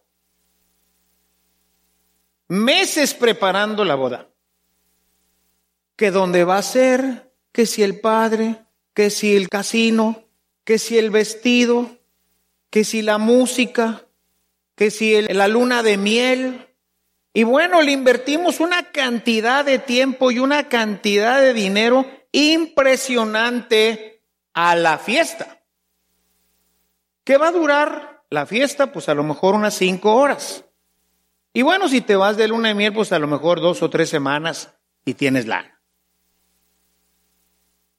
Meses 2.46 3.12
preparando 3.12 3.84
la 3.84 3.96
boda 3.96 4.27
que 5.98 6.12
dónde 6.12 6.44
va 6.44 6.58
a 6.58 6.62
ser, 6.62 7.34
que 7.50 7.66
si 7.66 7.82
el 7.82 7.98
padre, 7.98 8.64
que 8.94 9.10
si 9.10 9.34
el 9.34 9.48
casino, 9.48 10.24
que 10.62 10.78
si 10.78 10.96
el 10.96 11.10
vestido, 11.10 11.90
que 12.70 12.84
si 12.84 13.02
la 13.02 13.18
música, 13.18 14.06
que 14.76 14.92
si 14.92 15.20
la 15.22 15.48
luna 15.48 15.82
de 15.82 15.98
miel. 15.98 16.68
Y 17.34 17.42
bueno, 17.42 17.82
le 17.82 17.90
invertimos 17.90 18.60
una 18.60 18.92
cantidad 18.92 19.64
de 19.64 19.80
tiempo 19.80 20.30
y 20.30 20.38
una 20.38 20.68
cantidad 20.68 21.40
de 21.40 21.52
dinero 21.52 22.06
impresionante 22.30 24.22
a 24.54 24.76
la 24.76 24.98
fiesta. 24.98 25.64
¿Qué 27.24 27.38
va 27.38 27.48
a 27.48 27.52
durar 27.52 28.22
la 28.30 28.46
fiesta? 28.46 28.92
Pues 28.92 29.08
a 29.08 29.14
lo 29.14 29.24
mejor 29.24 29.56
unas 29.56 29.74
cinco 29.74 30.14
horas. 30.14 30.64
Y 31.52 31.62
bueno, 31.62 31.88
si 31.88 32.02
te 32.02 32.14
vas 32.14 32.36
de 32.36 32.46
luna 32.46 32.68
de 32.68 32.74
miel, 32.74 32.92
pues 32.92 33.10
a 33.10 33.18
lo 33.18 33.26
mejor 33.26 33.60
dos 33.60 33.82
o 33.82 33.90
tres 33.90 34.08
semanas 34.08 34.76
y 35.04 35.14
tienes 35.14 35.48
lana. 35.48 35.77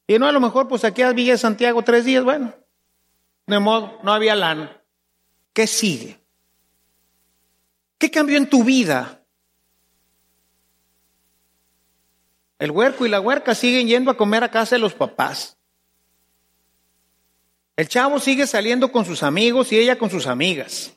Y 0.09 0.17
no, 0.17 0.25
a 0.25 0.31
lo 0.31 0.39
mejor, 0.39 0.67
pues 0.67 0.83
aquí 0.85 1.03
a 1.03 1.13
Villa 1.13 1.37
Santiago 1.37 1.83
tres 1.83 2.03
días, 2.03 2.23
bueno, 2.23 2.55
de 3.45 3.59
modo, 3.59 3.99
no 4.01 4.11
había 4.11 4.33
lana. 4.33 4.81
¿Qué 5.53 5.67
sigue? 5.67 6.19
¿Qué 7.99 8.09
cambió 8.09 8.37
en 8.37 8.49
tu 8.49 8.63
vida? 8.63 9.23
El 12.57 12.71
huerco 12.71 13.05
y 13.05 13.09
la 13.09 13.21
huerca 13.21 13.53
siguen 13.53 13.85
yendo 13.85 14.09
a 14.09 14.17
comer 14.17 14.43
a 14.43 14.49
casa 14.49 14.77
de 14.77 14.79
los 14.79 14.95
papás. 14.95 15.59
El 17.75 17.87
chavo 17.87 18.17
sigue 18.17 18.47
saliendo 18.47 18.91
con 18.91 19.05
sus 19.05 19.21
amigos 19.21 19.71
y 19.71 19.77
ella 19.77 19.99
con 19.99 20.09
sus 20.09 20.25
amigas. 20.25 20.91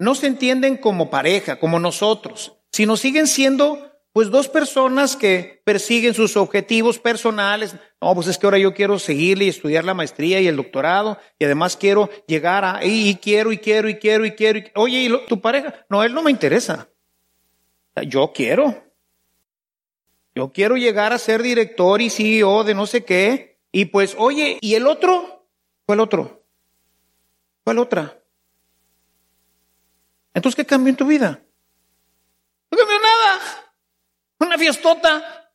No 0.00 0.16
se 0.16 0.26
entienden 0.26 0.78
como 0.78 1.10
pareja, 1.10 1.60
como 1.60 1.78
nosotros, 1.78 2.56
sino 2.72 2.96
siguen 2.96 3.28
siendo 3.28 3.93
pues 4.14 4.30
dos 4.30 4.48
personas 4.48 5.16
que 5.16 5.60
persiguen 5.64 6.14
sus 6.14 6.36
objetivos 6.36 7.00
personales. 7.00 7.74
No, 8.00 8.14
pues 8.14 8.28
es 8.28 8.38
que 8.38 8.46
ahora 8.46 8.58
yo 8.58 8.72
quiero 8.72 9.00
seguirle 9.00 9.46
y 9.46 9.48
estudiar 9.48 9.84
la 9.84 9.92
maestría 9.92 10.40
y 10.40 10.46
el 10.46 10.54
doctorado 10.54 11.18
y 11.36 11.44
además 11.44 11.76
quiero 11.76 12.08
llegar 12.28 12.64
a, 12.64 12.84
y, 12.84 13.16
quiero, 13.16 13.50
y 13.50 13.58
quiero, 13.58 13.88
y 13.88 13.96
quiero, 13.96 14.24
y 14.24 14.30
quiero. 14.30 14.60
oye, 14.76 15.00
¿y 15.00 15.26
tu 15.26 15.40
pareja? 15.40 15.84
No, 15.90 16.04
él 16.04 16.14
no 16.14 16.22
me 16.22 16.30
interesa. 16.30 16.88
Yo 18.06 18.32
quiero. 18.32 18.84
Yo 20.32 20.52
quiero 20.52 20.76
llegar 20.76 21.12
a 21.12 21.18
ser 21.18 21.42
director 21.42 22.00
y 22.00 22.08
CEO 22.08 22.62
de 22.62 22.74
no 22.74 22.86
sé 22.86 23.04
qué. 23.04 23.58
Y 23.72 23.86
pues, 23.86 24.14
oye, 24.16 24.58
¿y 24.60 24.76
el 24.76 24.86
otro? 24.86 25.48
¿Cuál 25.86 25.98
otro? 25.98 26.46
¿Cuál 27.64 27.80
otra? 27.80 28.22
Entonces, 30.34 30.54
¿qué 30.54 30.64
cambió 30.64 30.90
en 30.90 30.96
tu 30.96 31.04
vida? 31.04 31.42
No 32.70 32.78
cambió 32.78 32.96
nada. 33.00 33.64
Una 34.54 34.62
fiestota. 34.62 35.50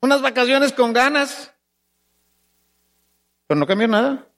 Unas 0.00 0.22
vacaciones 0.22 0.72
con 0.72 0.92
ganas. 0.92 1.52
Pero 3.48 3.58
no 3.58 3.66
cambió 3.66 3.88
nada. 3.88 4.28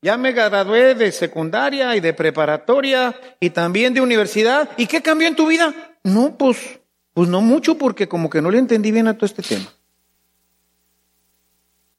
Ya 0.00 0.16
me 0.16 0.30
gradué 0.30 0.94
de 0.94 1.10
secundaria 1.10 1.96
y 1.96 2.00
de 2.00 2.14
preparatoria 2.14 3.18
y 3.40 3.50
también 3.50 3.94
de 3.94 4.00
universidad. 4.00 4.70
¿Y 4.76 4.86
qué 4.86 5.02
cambió 5.02 5.26
en 5.26 5.34
tu 5.34 5.48
vida? 5.48 5.74
No, 6.04 6.38
pues, 6.38 6.78
pues 7.14 7.28
no 7.28 7.40
mucho 7.40 7.76
porque 7.76 8.06
como 8.06 8.30
que 8.30 8.40
no 8.40 8.52
le 8.52 8.60
entendí 8.60 8.92
bien 8.92 9.08
a 9.08 9.14
todo 9.14 9.26
este 9.26 9.42
tema. 9.42 9.66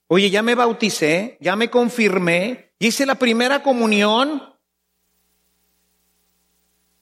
Oye, 0.08 0.30
ya 0.30 0.42
me 0.42 0.56
bauticé, 0.56 1.38
ya 1.42 1.58
me 1.58 1.70
confirmé, 1.70 2.72
hice 2.80 3.06
la 3.06 3.16
primera 3.16 3.62
comunión. 3.62 4.42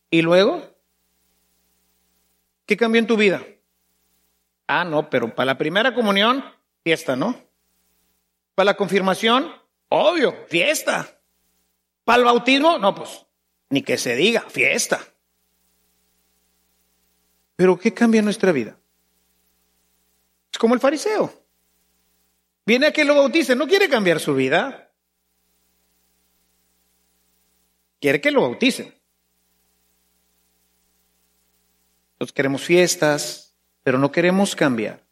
¿Y 0.09 0.23
luego? 0.23 0.74
¿Qué 2.65 2.77
cambió 2.77 2.99
en 2.99 3.07
tu 3.07 3.17
vida? 3.17 3.45
Ah, 4.67 4.83
no, 4.83 5.09
pero 5.09 5.33
para 5.35 5.47
la 5.47 5.57
primera 5.57 5.93
comunión, 5.93 6.43
fiesta, 6.83 7.15
¿no? 7.15 7.39
Para 8.55 8.71
la 8.71 8.77
confirmación, 8.77 9.51
obvio, 9.89 10.33
fiesta. 10.47 11.19
Para 12.03 12.19
el 12.19 12.25
bautismo, 12.25 12.77
no, 12.79 12.95
pues, 12.95 13.25
ni 13.69 13.83
que 13.83 13.97
se 13.97 14.15
diga, 14.15 14.41
fiesta. 14.41 14.99
Pero 17.55 17.77
¿qué 17.77 17.93
cambia 17.93 18.19
en 18.19 18.25
nuestra 18.25 18.51
vida? 18.51 18.77
Es 20.51 20.57
como 20.57 20.73
el 20.73 20.79
fariseo. 20.79 21.33
Viene 22.65 22.87
a 22.87 22.91
que 22.91 23.05
lo 23.05 23.15
bautice, 23.15 23.55
no 23.55 23.67
quiere 23.67 23.87
cambiar 23.87 24.19
su 24.19 24.33
vida. 24.33 24.91
Quiere 27.99 28.19
que 28.19 28.31
lo 28.31 28.41
bauticen. 28.41 28.93
Nosotros 32.15 32.33
queremos 32.33 32.63
fiestas, 32.63 33.55
pero 33.83 33.99
no 33.99 34.11
queremos 34.11 34.55
cambiar. 34.55 35.03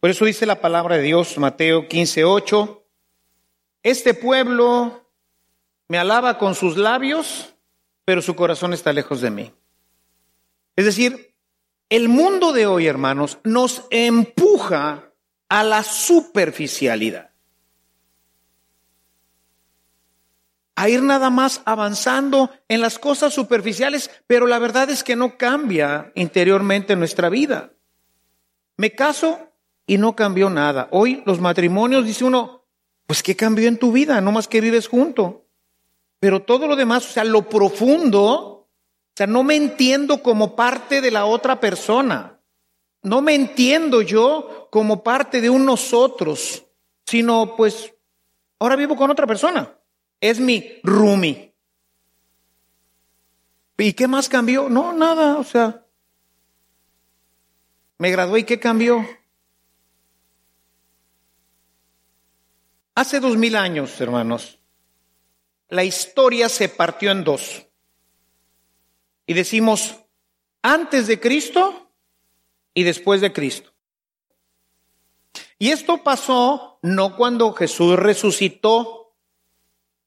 Por 0.00 0.08
eso 0.08 0.24
dice 0.24 0.46
la 0.46 0.62
palabra 0.62 0.96
de 0.96 1.02
Dios, 1.02 1.36
Mateo 1.36 1.86
15, 1.86 2.24
8, 2.24 2.86
este 3.82 4.14
pueblo 4.14 5.06
me 5.88 5.98
alaba 5.98 6.38
con 6.38 6.54
sus 6.54 6.78
labios, 6.78 7.54
pero 8.06 8.22
su 8.22 8.34
corazón 8.34 8.72
está 8.72 8.92
lejos 8.92 9.20
de 9.20 9.30
mí. 9.30 9.52
Es 10.76 10.86
decir, 10.86 11.34
el 11.90 12.08
mundo 12.08 12.52
de 12.52 12.66
hoy, 12.66 12.86
hermanos, 12.86 13.38
nos 13.44 13.84
empuja 13.90 15.12
a 15.48 15.64
la 15.64 15.82
superficialidad. 15.82 17.29
A 20.76 20.88
ir 20.88 21.02
nada 21.02 21.30
más 21.30 21.62
avanzando 21.64 22.50
en 22.68 22.80
las 22.80 22.98
cosas 22.98 23.34
superficiales, 23.34 24.10
pero 24.26 24.46
la 24.46 24.58
verdad 24.58 24.88
es 24.90 25.04
que 25.04 25.16
no 25.16 25.36
cambia 25.36 26.12
interiormente 26.14 26.96
nuestra 26.96 27.28
vida. 27.28 27.72
Me 28.76 28.92
caso 28.92 29.38
y 29.86 29.98
no 29.98 30.16
cambió 30.16 30.48
nada. 30.48 30.88
Hoy 30.90 31.22
los 31.26 31.40
matrimonios, 31.40 32.06
dice 32.06 32.24
uno, 32.24 32.64
pues 33.06 33.22
¿qué 33.22 33.36
cambió 33.36 33.68
en 33.68 33.78
tu 33.78 33.92
vida? 33.92 34.20
No 34.20 34.32
más 34.32 34.48
que 34.48 34.60
vives 34.60 34.88
junto. 34.88 35.46
Pero 36.18 36.42
todo 36.42 36.66
lo 36.66 36.76
demás, 36.76 37.06
o 37.06 37.12
sea, 37.12 37.24
lo 37.24 37.48
profundo, 37.48 38.24
o 38.24 38.68
sea, 39.14 39.26
no 39.26 39.42
me 39.42 39.56
entiendo 39.56 40.22
como 40.22 40.54
parte 40.54 41.00
de 41.00 41.10
la 41.10 41.26
otra 41.26 41.60
persona. 41.60 42.40
No 43.02 43.22
me 43.22 43.34
entiendo 43.34 44.02
yo 44.02 44.68
como 44.70 45.02
parte 45.02 45.40
de 45.40 45.50
un 45.50 45.64
nosotros, 45.64 46.64
sino 47.06 47.56
pues 47.56 47.94
ahora 48.58 48.76
vivo 48.76 48.94
con 48.94 49.10
otra 49.10 49.26
persona 49.26 49.74
es 50.20 50.40
mi 50.40 50.80
Rumi. 50.82 51.54
¿Y 53.78 53.92
qué 53.94 54.06
más 54.06 54.28
cambió? 54.28 54.68
No, 54.68 54.92
nada, 54.92 55.38
o 55.38 55.44
sea, 55.44 55.86
me 57.98 58.10
gradué 58.10 58.40
y 58.40 58.44
¿qué 58.44 58.60
cambió? 58.60 59.06
Hace 62.94 63.20
dos 63.20 63.36
mil 63.36 63.56
años, 63.56 63.98
hermanos, 64.00 64.58
la 65.68 65.84
historia 65.84 66.48
se 66.50 66.68
partió 66.68 67.10
en 67.10 67.24
dos. 67.24 67.66
Y 69.26 69.32
decimos, 69.32 69.96
antes 70.60 71.06
de 71.06 71.18
Cristo 71.20 71.94
y 72.74 72.82
después 72.82 73.20
de 73.20 73.32
Cristo. 73.32 73.72
Y 75.58 75.70
esto 75.70 76.02
pasó 76.02 76.78
no 76.82 77.16
cuando 77.16 77.52
Jesús 77.52 77.96
resucitó, 77.96 78.99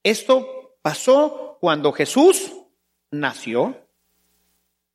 esto 0.03 0.77
pasó 0.81 1.57
cuando 1.59 1.91
Jesús 1.93 2.51
nació. 3.11 3.87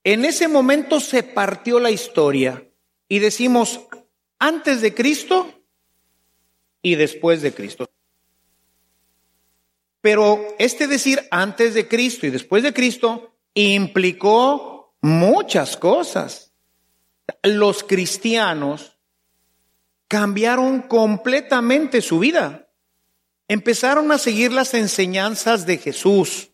En 0.05 0.25
ese 0.25 0.49
momento 0.49 1.01
se 1.01 1.23
partió 1.23 1.81
la 1.81 1.91
historia 1.91 2.69
y 3.09 3.19
decimos 3.19 3.81
antes 4.39 4.81
de 4.81 4.95
Cristo 4.95 5.53
y 6.83 6.95
después 6.95 7.43
de 7.43 7.53
Cristo. 7.53 7.91
Pero 10.01 10.41
este 10.59 10.87
decir 10.87 11.27
antes 11.31 11.75
de 11.75 11.89
Cristo 11.89 12.27
y 12.27 12.31
después 12.31 12.63
de 12.63 12.73
Cristo 12.73 13.35
implicó 13.55 14.95
muchas 15.01 15.77
cosas. 15.77 16.53
Los 17.43 17.83
cristianos 17.83 18.99
cambiaron 20.07 20.83
completamente 20.83 22.01
su 22.01 22.19
vida. 22.19 22.68
Empezaron 23.49 24.13
a 24.13 24.19
seguir 24.19 24.53
las 24.53 24.75
enseñanzas 24.75 25.65
de 25.65 25.79
Jesús. 25.79 26.51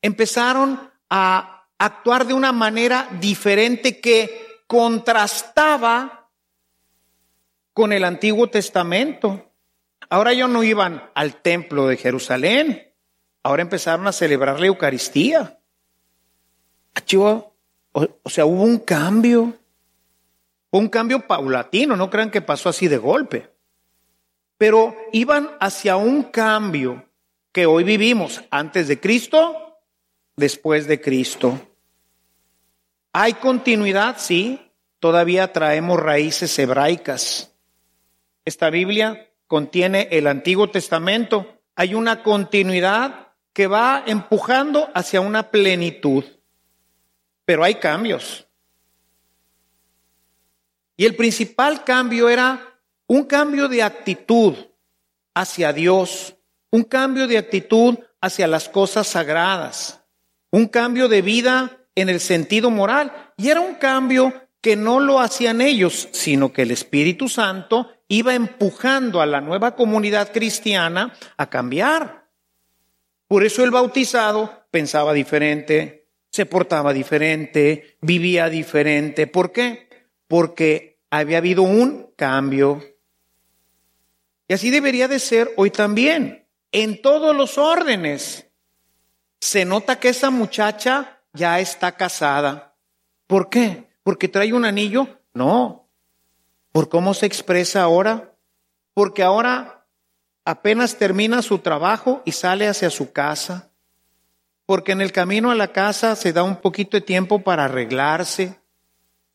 Empezaron 0.00 0.90
a 1.10 1.68
actuar 1.78 2.26
de 2.26 2.34
una 2.34 2.52
manera 2.52 3.08
diferente 3.20 4.00
que 4.00 4.62
contrastaba 4.66 6.30
con 7.74 7.92
el 7.92 8.04
Antiguo 8.04 8.48
Testamento. 8.48 9.52
Ahora 10.08 10.32
ellos 10.32 10.48
no 10.48 10.62
iban 10.62 11.10
al 11.14 11.42
templo 11.42 11.86
de 11.86 11.98
Jerusalén, 11.98 12.94
ahora 13.42 13.62
empezaron 13.62 14.06
a 14.06 14.12
celebrar 14.12 14.58
la 14.58 14.66
Eucaristía. 14.66 15.58
O 17.12 18.30
sea, 18.30 18.46
hubo 18.46 18.62
un 18.62 18.78
cambio, 18.78 19.54
un 20.70 20.88
cambio 20.88 21.26
paulatino, 21.26 21.96
no 21.96 22.08
crean 22.08 22.30
que 22.30 22.40
pasó 22.40 22.70
así 22.70 22.88
de 22.88 22.96
golpe, 22.96 23.50
pero 24.58 24.96
iban 25.12 25.50
hacia 25.60 25.96
un 25.96 26.24
cambio 26.24 27.08
que 27.52 27.66
hoy 27.66 27.84
vivimos 27.84 28.42
antes 28.50 28.88
de 28.88 29.00
Cristo, 29.00 29.78
después 30.36 30.86
de 30.86 31.00
Cristo. 31.00 31.60
¿Hay 33.12 33.34
continuidad? 33.34 34.16
Sí, 34.18 34.60
todavía 34.98 35.52
traemos 35.52 35.98
raíces 36.00 36.58
hebraicas. 36.58 37.54
Esta 38.44 38.70
Biblia 38.70 39.30
contiene 39.46 40.08
el 40.10 40.26
Antiguo 40.26 40.68
Testamento. 40.68 41.60
Hay 41.74 41.94
una 41.94 42.22
continuidad 42.22 43.32
que 43.52 43.66
va 43.66 44.04
empujando 44.06 44.90
hacia 44.94 45.20
una 45.20 45.50
plenitud. 45.50 46.24
Pero 47.46 47.64
hay 47.64 47.76
cambios. 47.76 48.46
Y 50.96 51.06
el 51.06 51.16
principal 51.16 51.84
cambio 51.84 52.28
era 52.28 52.75
un 53.08 53.24
cambio 53.24 53.68
de 53.68 53.82
actitud 53.82 54.54
hacia 55.34 55.72
Dios, 55.72 56.36
un 56.70 56.84
cambio 56.84 57.26
de 57.26 57.38
actitud 57.38 57.98
hacia 58.20 58.46
las 58.46 58.68
cosas 58.68 59.06
sagradas, 59.06 60.04
un 60.50 60.66
cambio 60.66 61.08
de 61.08 61.22
vida 61.22 61.86
en 61.94 62.08
el 62.08 62.20
sentido 62.20 62.70
moral. 62.70 63.32
Y 63.36 63.48
era 63.48 63.60
un 63.60 63.74
cambio 63.74 64.32
que 64.60 64.76
no 64.76 65.00
lo 65.00 65.20
hacían 65.20 65.60
ellos, 65.60 66.08
sino 66.12 66.52
que 66.52 66.62
el 66.62 66.70
Espíritu 66.70 67.28
Santo 67.28 67.90
iba 68.08 68.34
empujando 68.34 69.20
a 69.20 69.26
la 69.26 69.40
nueva 69.40 69.76
comunidad 69.76 70.32
cristiana 70.32 71.12
a 71.36 71.50
cambiar. 71.50 72.30
Por 73.28 73.44
eso 73.44 73.64
el 73.64 73.70
bautizado 73.70 74.66
pensaba 74.70 75.12
diferente, 75.12 76.08
se 76.30 76.46
portaba 76.46 76.92
diferente, 76.92 77.98
vivía 78.00 78.48
diferente. 78.48 79.26
¿Por 79.26 79.52
qué? 79.52 79.88
Porque 80.28 81.00
había 81.10 81.38
habido 81.38 81.62
un 81.62 82.12
cambio. 82.16 82.82
Y 84.48 84.54
así 84.54 84.70
debería 84.70 85.08
de 85.08 85.18
ser 85.18 85.52
hoy 85.56 85.70
también, 85.70 86.46
en 86.72 87.00
todos 87.02 87.34
los 87.34 87.58
órdenes. 87.58 88.46
Se 89.40 89.64
nota 89.64 89.98
que 89.98 90.08
esa 90.08 90.30
muchacha 90.30 91.20
ya 91.32 91.60
está 91.60 91.92
casada. 91.92 92.76
¿Por 93.26 93.48
qué? 93.48 93.88
¿Porque 94.02 94.28
trae 94.28 94.52
un 94.52 94.64
anillo? 94.64 95.08
No, 95.34 95.86
¿Por 96.76 96.90
cómo 96.90 97.14
se 97.14 97.24
expresa 97.24 97.80
ahora? 97.80 98.34
Porque 98.92 99.22
ahora 99.22 99.86
apenas 100.44 100.98
termina 100.98 101.40
su 101.40 101.60
trabajo 101.60 102.20
y 102.26 102.32
sale 102.32 102.68
hacia 102.68 102.90
su 102.90 103.12
casa. 103.12 103.70
Porque 104.66 104.92
en 104.92 105.00
el 105.00 105.10
camino 105.10 105.50
a 105.50 105.54
la 105.54 105.72
casa 105.72 106.14
se 106.16 106.34
da 106.34 106.42
un 106.42 106.56
poquito 106.56 106.98
de 106.98 107.00
tiempo 107.00 107.38
para 107.42 107.64
arreglarse, 107.64 108.60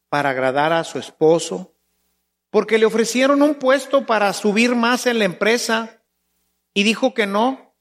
para 0.08 0.30
agradar 0.30 0.72
a 0.72 0.84
su 0.84 1.00
esposo. 1.00 1.74
Porque 2.52 2.78
le 2.78 2.86
ofrecieron 2.86 3.42
un 3.42 3.56
puesto 3.56 4.06
para 4.06 4.32
subir 4.34 4.76
más 4.76 5.08
en 5.08 5.18
la 5.18 5.26
empresa 5.26 6.04
y 6.74 6.84
dijo 6.84 7.16
que 7.16 7.26
no, 7.26 7.74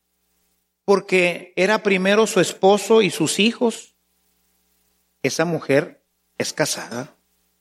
porque 0.85 1.53
era 1.57 1.83
primero 1.83 2.27
su 2.27 2.41
esposo 2.41 3.03
y 3.03 3.11
sus 3.11 3.39
hijos. 3.39 3.95
Esa 5.23 5.45
mujer 5.45 6.03
es 6.39 6.53
casada, 6.53 7.15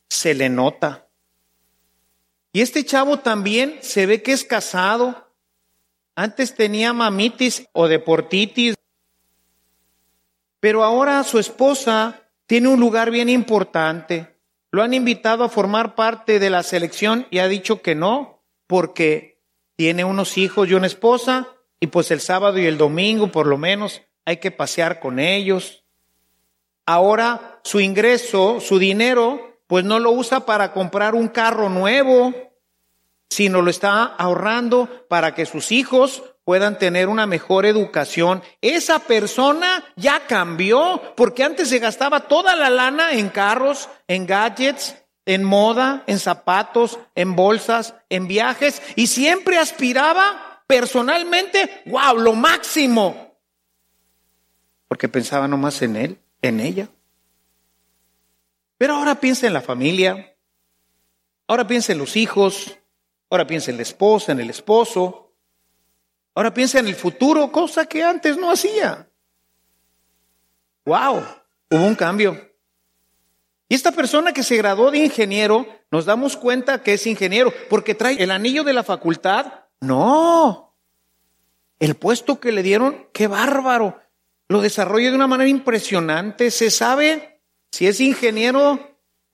se 0.10 0.34
le 0.34 0.50
nota. 0.50 1.10
Y 2.52 2.62
este 2.62 2.84
chavo 2.86 3.20
también 3.20 3.80
se 3.82 4.06
ve 4.06 4.24
que 4.24 4.32
es 4.32 4.44
casado. 4.44 5.32
Antes 6.16 6.56
tenía 6.56 6.94
mamitis 6.94 7.68
o 7.74 7.88
deportitis. 7.88 8.76
Pero 10.60 10.84
ahora 10.84 11.24
su 11.24 11.40
esposa 11.40 12.24
tiene 12.48 12.68
un 12.68 12.80
lugar 12.80 13.12
bien 13.12 13.30
importante. 13.30 14.36
Lo 14.72 14.84
han 14.84 14.94
invitado 14.94 15.44
a 15.44 15.50
formar 15.50 15.96
parte 15.96 16.40
de 16.40 16.50
la 16.50 16.64
selección 16.64 17.26
y 17.32 17.40
ha 17.40 17.48
dicho 17.48 17.82
que 17.82 17.96
no, 17.96 18.44
porque 18.68 19.42
tiene 19.76 20.04
unos 20.04 20.38
hijos 20.38 20.70
y 20.70 20.74
una 20.74 20.88
esposa, 20.88 21.48
y 21.80 21.88
pues 21.88 22.12
el 22.12 22.20
sábado 22.20 22.60
y 22.60 22.66
el 22.66 22.78
domingo 22.78 23.32
por 23.32 23.48
lo 23.48 23.58
menos 23.58 24.02
hay 24.26 24.38
que 24.38 24.52
pasear 24.52 25.00
con 25.00 25.20
ellos. 25.20 25.84
Ahora 26.86 27.60
su 27.64 27.80
ingreso, 27.80 28.60
su 28.60 28.78
dinero, 28.78 29.60
pues 29.68 29.86
no 29.86 30.00
lo 30.00 30.12
usa 30.12 30.46
para 30.46 30.74
comprar 30.74 31.16
un 31.16 31.30
carro 31.30 31.70
nuevo, 31.70 32.34
sino 33.30 33.62
lo 33.62 33.70
está 33.70 34.04
ahorrando 34.04 35.06
para 35.08 35.34
que 35.34 35.46
sus 35.46 35.72
hijos 35.72 36.24
puedan 36.50 36.80
tener 36.80 37.10
una 37.10 37.28
mejor 37.28 37.68
educación. 37.68 38.42
Esa 38.60 38.98
persona 38.98 39.86
ya 39.96 40.26
cambió, 40.26 41.00
porque 41.16 41.44
antes 41.44 41.70
se 41.70 41.78
gastaba 41.78 42.22
toda 42.22 42.56
la 42.56 42.72
lana 42.72 43.14
en 43.14 43.30
carros, 43.30 43.88
en 44.08 44.26
gadgets, 44.26 44.96
en 45.28 45.44
moda, 45.44 46.04
en 46.08 46.18
zapatos, 46.18 46.98
en 47.14 47.36
bolsas, 47.36 47.94
en 48.10 48.28
viajes, 48.28 48.82
y 48.96 49.06
siempre 49.06 49.60
aspiraba 49.60 50.64
personalmente, 50.66 51.84
wow, 51.86 52.18
lo 52.18 52.34
máximo, 52.34 53.38
porque 54.88 55.08
pensaba 55.08 55.48
nomás 55.48 55.84
en 55.84 55.98
él, 55.98 56.18
en 56.42 56.62
ella. 56.62 56.90
Pero 58.80 58.96
ahora 58.96 59.20
piensa 59.20 59.46
en 59.46 59.54
la 59.54 59.62
familia, 59.62 60.36
ahora 61.46 61.68
piensa 61.68 61.92
en 61.92 62.00
los 62.00 62.16
hijos, 62.16 62.76
ahora 63.30 63.46
piensa 63.46 63.70
en 63.70 63.78
la 63.78 63.84
esposa, 63.84 64.32
en 64.32 64.40
el 64.40 64.50
esposo, 64.50 65.29
ahora 66.40 66.54
piensa 66.54 66.80
en 66.80 66.88
el 66.88 66.96
futuro, 66.96 67.52
cosa 67.52 67.86
que 67.86 68.02
antes 68.02 68.38
no 68.38 68.50
hacía. 68.50 69.10
¡Wow! 70.86 71.22
Hubo 71.70 71.86
un 71.86 71.96
cambio. 71.96 72.50
Y 73.68 73.76
esta 73.76 73.92
persona 73.92 74.32
que 74.32 74.44
se 74.44 74.56
graduó 74.56 74.90
de 74.90 75.00
ingeniero, 75.00 75.68
nos 75.92 76.06
damos 76.06 76.38
cuenta 76.38 76.82
que 76.82 76.94
es 76.94 77.06
ingeniero, 77.08 77.52
porque 77.70 77.94
trae 77.94 78.24
el 78.24 78.32
anillo 78.32 78.64
de 78.64 78.72
la 78.72 78.86
facultad. 78.86 79.66
No. 79.82 80.78
El 81.78 81.96
puesto 81.96 82.40
que 82.40 82.54
le 82.54 82.64
dieron, 82.64 83.10
qué 83.14 83.28
bárbaro. 83.28 84.00
Lo 84.48 84.62
desarrolla 84.62 85.10
de 85.10 85.18
una 85.18 85.28
manera 85.28 85.50
impresionante. 85.50 86.52
Se 86.52 86.72
sabe 86.72 87.42
si 87.70 87.86
es 87.86 88.00
ingeniero, 88.00 88.89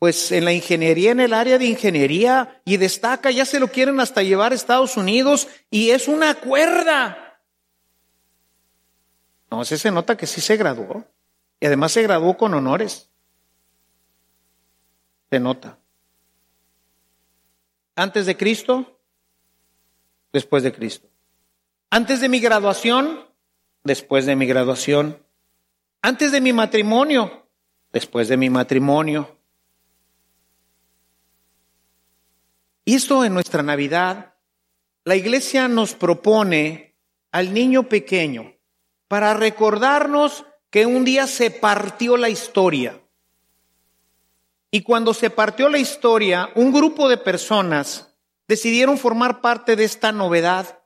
pues 0.05 0.31
en 0.31 0.45
la 0.45 0.53
ingeniería, 0.53 1.09
en 1.09 1.19
el 1.19 1.33
área 1.33 1.57
de 1.57 1.65
ingeniería, 1.65 2.61
y 2.63 2.77
destaca, 2.77 3.31
ya 3.31 3.43
se 3.43 3.59
lo 3.59 3.69
quieren 3.69 3.99
hasta 3.99 4.21
llevar 4.21 4.51
a 4.51 4.55
Estados 4.55 4.97
Unidos, 4.97 5.47
y 5.71 5.89
es 5.89 6.07
una 6.07 6.35
cuerda. 6.35 7.41
No, 9.49 9.63
ese 9.63 9.79
se 9.79 9.89
nota 9.89 10.15
que 10.15 10.27
sí 10.27 10.41
se 10.41 10.57
graduó, 10.57 11.03
y 11.59 11.65
además 11.65 11.91
se 11.91 12.03
graduó 12.03 12.37
con 12.37 12.53
honores. 12.53 13.09
Se 15.31 15.39
nota. 15.39 15.79
Antes 17.95 18.27
de 18.27 18.37
Cristo, 18.37 18.99
después 20.31 20.61
de 20.61 20.71
Cristo. 20.71 21.09
Antes 21.89 22.21
de 22.21 22.29
mi 22.29 22.39
graduación, 22.39 23.25
después 23.83 24.27
de 24.27 24.35
mi 24.35 24.45
graduación. 24.45 25.19
Antes 26.03 26.31
de 26.31 26.41
mi 26.41 26.53
matrimonio, 26.53 27.47
después 27.91 28.27
de 28.27 28.37
mi 28.37 28.51
matrimonio. 28.51 29.34
Y 32.85 32.95
esto 32.95 33.25
en 33.25 33.33
nuestra 33.33 33.63
Navidad, 33.63 34.35
la 35.03 35.15
iglesia 35.15 35.67
nos 35.67 35.93
propone 35.93 36.95
al 37.31 37.53
niño 37.53 37.89
pequeño 37.89 38.53
para 39.07 39.33
recordarnos 39.33 40.45
que 40.69 40.85
un 40.85 41.03
día 41.03 41.27
se 41.27 41.51
partió 41.51 42.15
la 42.15 42.29
historia. 42.29 43.01
Y 44.71 44.83
cuando 44.83 45.13
se 45.13 45.29
partió 45.29 45.67
la 45.69 45.79
historia, 45.79 46.49
un 46.55 46.71
grupo 46.71 47.09
de 47.09 47.17
personas 47.17 48.15
decidieron 48.47 48.97
formar 48.97 49.41
parte 49.41 49.75
de 49.75 49.83
esta 49.83 50.11
novedad. 50.11 50.83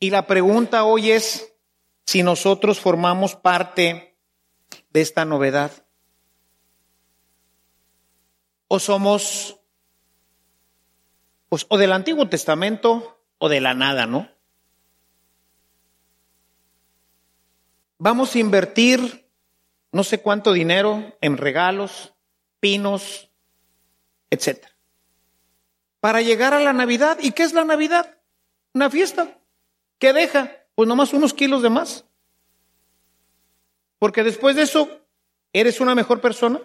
Y 0.00 0.10
la 0.10 0.26
pregunta 0.26 0.84
hoy 0.84 1.12
es 1.12 1.56
si 2.06 2.22
nosotros 2.22 2.80
formamos 2.80 3.34
parte 3.34 4.16
de 4.90 5.00
esta 5.00 5.24
novedad? 5.24 5.70
¿O 8.68 8.78
somos 8.78 9.55
pues, 11.48 11.66
o 11.68 11.78
del 11.78 11.92
Antiguo 11.92 12.28
Testamento 12.28 13.20
o 13.38 13.48
de 13.48 13.60
la 13.60 13.74
nada, 13.74 14.06
¿no? 14.06 14.28
Vamos 17.98 18.34
a 18.34 18.38
invertir 18.38 19.30
no 19.92 20.04
sé 20.04 20.20
cuánto 20.20 20.52
dinero 20.52 21.16
en 21.20 21.38
regalos, 21.38 22.14
pinos, 22.60 23.30
etcétera. 24.30 24.76
Para 26.00 26.20
llegar 26.20 26.52
a 26.52 26.60
la 26.60 26.72
Navidad. 26.72 27.18
¿Y 27.20 27.32
qué 27.32 27.42
es 27.42 27.54
la 27.54 27.64
Navidad? 27.64 28.18
Una 28.74 28.90
fiesta. 28.90 29.40
¿Qué 29.98 30.12
deja? 30.12 30.52
Pues 30.74 30.88
nomás 30.88 31.14
unos 31.14 31.32
kilos 31.32 31.62
de 31.62 31.70
más. 31.70 32.04
Porque 33.98 34.22
después 34.22 34.56
de 34.56 34.62
eso, 34.62 34.88
¿eres 35.52 35.80
una 35.80 35.94
mejor 35.94 36.20
persona? 36.20 36.60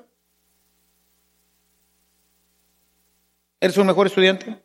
¿Eres 3.61 3.77
un 3.77 3.87
mejor 3.87 4.07
estudiante? 4.07 4.61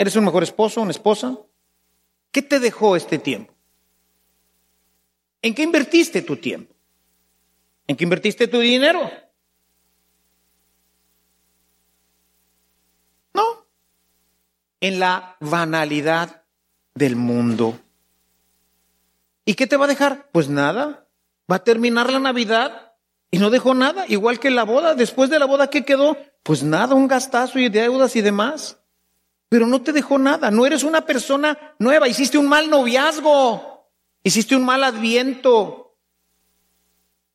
¿Eres 0.00 0.16
un 0.16 0.24
mejor 0.24 0.42
esposo, 0.42 0.80
una 0.80 0.92
esposa? 0.92 1.36
¿Qué 2.32 2.40
te 2.40 2.58
dejó 2.58 2.96
este 2.96 3.18
tiempo? 3.18 3.52
¿En 5.42 5.54
qué 5.54 5.62
invertiste 5.62 6.22
tu 6.22 6.38
tiempo? 6.38 6.74
¿En 7.86 7.98
qué 7.98 8.04
invertiste 8.04 8.48
tu 8.48 8.60
dinero? 8.60 9.10
No. 13.34 13.66
En 14.80 15.00
la 15.00 15.36
banalidad 15.38 16.44
del 16.94 17.16
mundo. 17.16 17.78
¿Y 19.44 19.52
qué 19.52 19.66
te 19.66 19.76
va 19.76 19.84
a 19.84 19.88
dejar? 19.88 20.30
Pues 20.32 20.48
nada. 20.48 21.08
Va 21.52 21.56
a 21.56 21.64
terminar 21.64 22.10
la 22.10 22.20
Navidad 22.20 22.94
y 23.30 23.36
no 23.36 23.50
dejó 23.50 23.74
nada, 23.74 24.06
igual 24.08 24.40
que 24.40 24.50
la 24.50 24.64
boda. 24.64 24.94
Después 24.94 25.28
de 25.28 25.38
la 25.38 25.44
boda, 25.44 25.68
¿qué 25.68 25.84
quedó? 25.84 26.16
Pues 26.42 26.62
nada, 26.62 26.94
un 26.94 27.06
gastazo 27.06 27.58
y 27.58 27.68
deudas 27.68 28.16
y 28.16 28.22
demás. 28.22 28.79
Pero 29.50 29.66
no 29.66 29.82
te 29.82 29.92
dejó 29.92 30.16
nada, 30.16 30.50
no 30.50 30.64
eres 30.64 30.84
una 30.84 31.04
persona 31.04 31.74
nueva, 31.80 32.06
hiciste 32.06 32.38
un 32.38 32.48
mal 32.48 32.70
noviazgo, 32.70 33.90
hiciste 34.22 34.54
un 34.54 34.64
mal 34.64 34.84
adviento, 34.84 35.96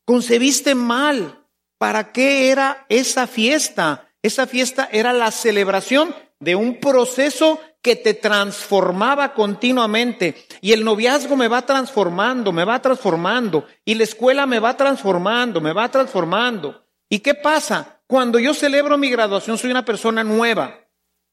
concebiste 0.05 0.75
mal. 0.75 1.41
¿Para 1.77 2.13
qué 2.13 2.49
era 2.51 2.85
esa 2.87 3.27
fiesta? 3.27 4.09
Esa 4.23 4.47
fiesta 4.47 4.87
era 4.91 5.11
la 5.11 5.29
celebración 5.29 6.15
de 6.39 6.55
un 6.55 6.79
proceso 6.79 7.59
que 7.81 7.97
te 7.97 8.13
transformaba 8.13 9.33
continuamente. 9.33 10.47
Y 10.61 10.71
el 10.71 10.85
noviazgo 10.85 11.35
me 11.35 11.49
va 11.49 11.63
transformando, 11.63 12.53
me 12.53 12.63
va 12.63 12.81
transformando. 12.81 13.67
Y 13.83 13.95
la 13.95 14.05
escuela 14.05 14.45
me 14.45 14.59
va 14.59 14.77
transformando, 14.77 15.59
me 15.59 15.73
va 15.73 15.91
transformando. 15.91 16.85
¿Y 17.09 17.19
qué 17.19 17.35
pasa? 17.35 17.99
Cuando 18.07 18.39
yo 18.39 18.53
celebro 18.53 18.97
mi 18.97 19.09
graduación 19.09 19.57
soy 19.57 19.69
una 19.69 19.83
persona 19.83 20.23
nueva. 20.23 20.84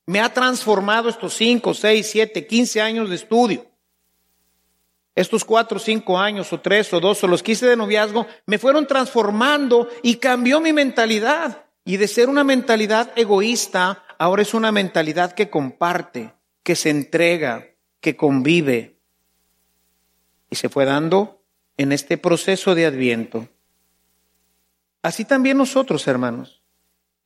Me 0.06 0.20
ha 0.20 0.32
transformado 0.32 1.08
estos 1.08 1.34
5, 1.34 1.74
6, 1.74 2.10
7, 2.10 2.46
15 2.46 2.80
años 2.80 3.08
de 3.08 3.16
estudio. 3.16 3.72
Estos 5.14 5.44
cuatro, 5.44 5.78
cinco 5.78 6.18
años, 6.18 6.52
o 6.52 6.60
tres, 6.60 6.92
o 6.92 7.00
dos, 7.00 7.22
o 7.22 7.26
los 7.26 7.42
que 7.42 7.52
hice 7.52 7.66
de 7.66 7.76
noviazgo, 7.76 8.26
me 8.46 8.58
fueron 8.58 8.86
transformando 8.86 9.88
y 10.02 10.16
cambió 10.16 10.60
mi 10.60 10.72
mentalidad. 10.72 11.66
Y 11.84 11.98
de 11.98 12.08
ser 12.08 12.28
una 12.28 12.44
mentalidad 12.44 13.12
egoísta, 13.16 14.04
ahora 14.16 14.42
es 14.42 14.54
una 14.54 14.72
mentalidad 14.72 15.32
que 15.32 15.50
comparte, 15.50 16.32
que 16.62 16.76
se 16.76 16.90
entrega, 16.90 17.66
que 18.00 18.16
convive. 18.16 19.00
Y 20.48 20.56
se 20.56 20.68
fue 20.68 20.86
dando 20.86 21.42
en 21.76 21.92
este 21.92 22.16
proceso 22.16 22.74
de 22.74 22.86
adviento. 22.86 23.48
Así 25.02 25.24
también 25.24 25.58
nosotros, 25.58 26.06
hermanos. 26.06 26.61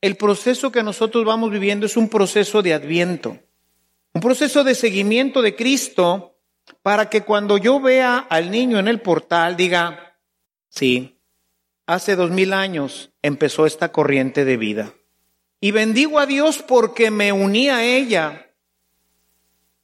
El 0.01 0.15
proceso 0.15 0.71
que 0.71 0.83
nosotros 0.83 1.25
vamos 1.25 1.51
viviendo 1.51 1.85
es 1.85 1.97
un 1.97 2.09
proceso 2.09 2.61
de 2.61 2.73
adviento, 2.73 3.39
un 4.13 4.21
proceso 4.21 4.63
de 4.63 4.75
seguimiento 4.75 5.41
de 5.41 5.55
Cristo 5.55 6.35
para 6.83 7.09
que 7.09 7.21
cuando 7.21 7.57
yo 7.57 7.79
vea 7.79 8.17
al 8.17 8.51
niño 8.51 8.77
en 8.79 8.87
el 8.87 9.01
portal 9.01 9.57
diga, 9.57 10.19
sí, 10.69 11.19
hace 11.87 12.15
dos 12.15 12.29
mil 12.29 12.53
años 12.53 13.11
empezó 13.21 13.65
esta 13.65 13.91
corriente 13.91 14.45
de 14.45 14.57
vida. 14.57 14.93
Y 15.59 15.71
bendigo 15.71 16.19
a 16.19 16.27
Dios 16.27 16.61
porque 16.61 17.09
me 17.09 17.31
uní 17.31 17.69
a 17.69 17.83
ella. 17.83 18.53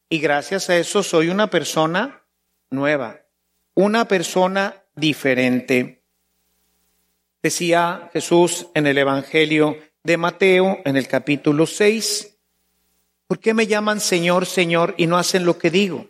Y 0.09 0.19
gracias 0.19 0.69
a 0.69 0.77
eso 0.77 1.01
soy 1.01 1.29
una 1.29 1.49
persona 1.49 2.23
nueva, 2.69 3.21
una 3.73 4.07
persona 4.07 4.83
diferente. 4.95 6.03
Decía 7.41 8.11
Jesús 8.13 8.67
en 8.75 8.85
el 8.85 8.99
Evangelio 8.99 9.77
de 10.03 10.17
Mateo 10.17 10.79
en 10.83 10.97
el 10.97 11.07
capítulo 11.07 11.65
6. 11.65 12.37
¿Por 13.27 13.39
qué 13.39 13.53
me 13.53 13.67
llaman 13.67 13.99
Señor, 13.99 14.45
Señor 14.45 14.95
y 14.97 15.07
no 15.07 15.17
hacen 15.17 15.45
lo 15.45 15.57
que 15.57 15.71
digo? 15.71 16.09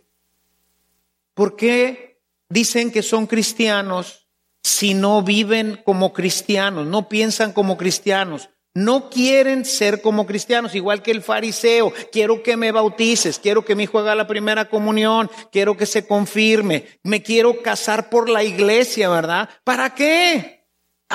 ¿Por 1.33 1.55
qué 1.55 2.19
dicen 2.49 2.91
que 2.91 3.03
son 3.03 3.27
cristianos 3.27 4.27
si 4.63 4.93
no 4.93 5.21
viven 5.21 5.79
como 5.85 6.11
cristianos, 6.11 6.87
no 6.87 7.07
piensan 7.07 7.53
como 7.53 7.77
cristianos? 7.77 8.49
No 8.75 9.11
quieren 9.11 9.65
ser 9.65 10.01
como 10.01 10.25
cristianos, 10.25 10.73
igual 10.73 11.03
que 11.03 11.11
el 11.11 11.21
fariseo. 11.21 11.93
Quiero 12.11 12.41
que 12.41 12.57
me 12.57 12.71
bautices, 12.71 13.37
quiero 13.37 13.63
que 13.63 13.75
mi 13.75 13.83
hijo 13.83 13.99
haga 13.99 14.15
la 14.15 14.25
primera 14.25 14.67
comunión, 14.67 15.29
quiero 15.51 15.77
que 15.77 15.85
se 15.85 16.07
confirme, 16.07 16.87
me 17.03 17.21
quiero 17.21 17.61
casar 17.61 18.09
por 18.09 18.27
la 18.27 18.43
iglesia, 18.43 19.09
¿verdad? 19.09 19.47
¿Para 19.63 19.93
qué? 19.93 20.62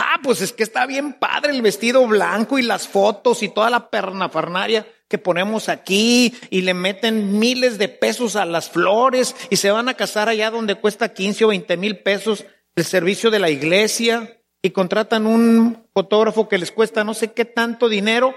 Ah, 0.00 0.20
pues 0.22 0.40
es 0.42 0.52
que 0.52 0.62
está 0.62 0.86
bien 0.86 1.12
padre 1.12 1.50
el 1.50 1.60
vestido 1.60 2.06
blanco 2.06 2.56
y 2.56 2.62
las 2.62 2.86
fotos 2.86 3.42
y 3.42 3.48
toda 3.48 3.68
la 3.68 3.90
pernafarnaria 3.90 4.86
que 5.08 5.18
ponemos 5.18 5.68
aquí 5.68 6.32
y 6.50 6.60
le 6.60 6.72
meten 6.72 7.40
miles 7.40 7.78
de 7.78 7.88
pesos 7.88 8.36
a 8.36 8.44
las 8.44 8.70
flores 8.70 9.34
y 9.50 9.56
se 9.56 9.72
van 9.72 9.88
a 9.88 9.94
casar 9.94 10.28
allá 10.28 10.52
donde 10.52 10.76
cuesta 10.76 11.12
15 11.12 11.46
o 11.46 11.48
20 11.48 11.76
mil 11.76 11.98
pesos 11.98 12.46
el 12.76 12.84
servicio 12.84 13.32
de 13.32 13.40
la 13.40 13.50
iglesia 13.50 14.40
y 14.62 14.70
contratan 14.70 15.26
un 15.26 15.84
fotógrafo 15.92 16.48
que 16.48 16.58
les 16.58 16.70
cuesta 16.70 17.02
no 17.02 17.12
sé 17.12 17.32
qué 17.32 17.44
tanto 17.44 17.88
dinero. 17.88 18.36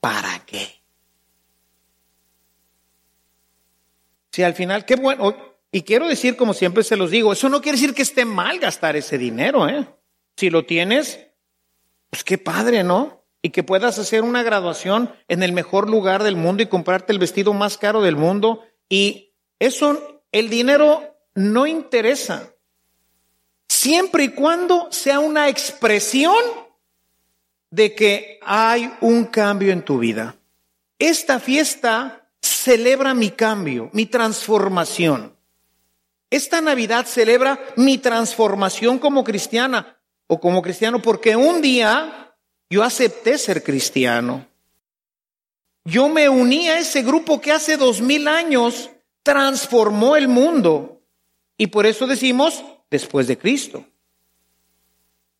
¿Para 0.00 0.44
qué? 0.46 0.82
Si 4.32 4.42
al 4.42 4.54
final, 4.54 4.84
qué 4.84 4.96
bueno, 4.96 5.36
y 5.70 5.82
quiero 5.82 6.08
decir 6.08 6.36
como 6.36 6.54
siempre 6.54 6.82
se 6.82 6.96
los 6.96 7.12
digo, 7.12 7.32
eso 7.32 7.48
no 7.48 7.60
quiere 7.60 7.78
decir 7.78 7.94
que 7.94 8.02
esté 8.02 8.24
mal 8.24 8.58
gastar 8.58 8.96
ese 8.96 9.16
dinero, 9.16 9.68
¿eh? 9.68 9.86
Si 10.36 10.50
lo 10.50 10.64
tienes, 10.64 11.20
pues 12.10 12.24
qué 12.24 12.38
padre, 12.38 12.82
¿no? 12.82 13.24
Y 13.42 13.50
que 13.50 13.62
puedas 13.62 13.98
hacer 13.98 14.22
una 14.22 14.42
graduación 14.42 15.14
en 15.28 15.42
el 15.42 15.52
mejor 15.52 15.88
lugar 15.88 16.22
del 16.22 16.36
mundo 16.36 16.62
y 16.62 16.66
comprarte 16.66 17.12
el 17.12 17.18
vestido 17.18 17.54
más 17.54 17.78
caro 17.78 18.02
del 18.02 18.16
mundo. 18.16 18.64
Y 18.88 19.34
eso, 19.58 20.22
el 20.32 20.50
dinero 20.50 21.16
no 21.34 21.66
interesa. 21.66 22.54
Siempre 23.68 24.24
y 24.24 24.28
cuando 24.30 24.88
sea 24.90 25.20
una 25.20 25.48
expresión 25.48 26.36
de 27.70 27.94
que 27.94 28.40
hay 28.42 28.92
un 29.00 29.24
cambio 29.26 29.72
en 29.72 29.84
tu 29.84 29.98
vida. 29.98 30.36
Esta 30.98 31.38
fiesta 31.38 32.28
celebra 32.42 33.14
mi 33.14 33.30
cambio, 33.30 33.90
mi 33.92 34.06
transformación. 34.06 35.36
Esta 36.30 36.60
Navidad 36.60 37.06
celebra 37.06 37.58
mi 37.76 37.98
transformación 37.98 38.98
como 38.98 39.24
cristiana 39.24 39.99
o 40.32 40.38
como 40.38 40.62
cristiano 40.62 41.02
porque 41.02 41.34
un 41.34 41.60
día 41.60 42.36
yo 42.70 42.84
acepté 42.84 43.36
ser 43.36 43.64
cristiano. 43.64 44.46
Yo 45.84 46.08
me 46.08 46.28
uní 46.28 46.68
a 46.68 46.78
ese 46.78 47.02
grupo 47.02 47.40
que 47.40 47.50
hace 47.50 47.76
dos 47.76 48.00
mil 48.00 48.28
años 48.28 48.90
transformó 49.24 50.14
el 50.14 50.28
mundo. 50.28 51.02
Y 51.56 51.66
por 51.66 51.84
eso 51.84 52.06
decimos 52.06 52.64
después 52.88 53.26
de 53.26 53.38
Cristo. 53.38 53.84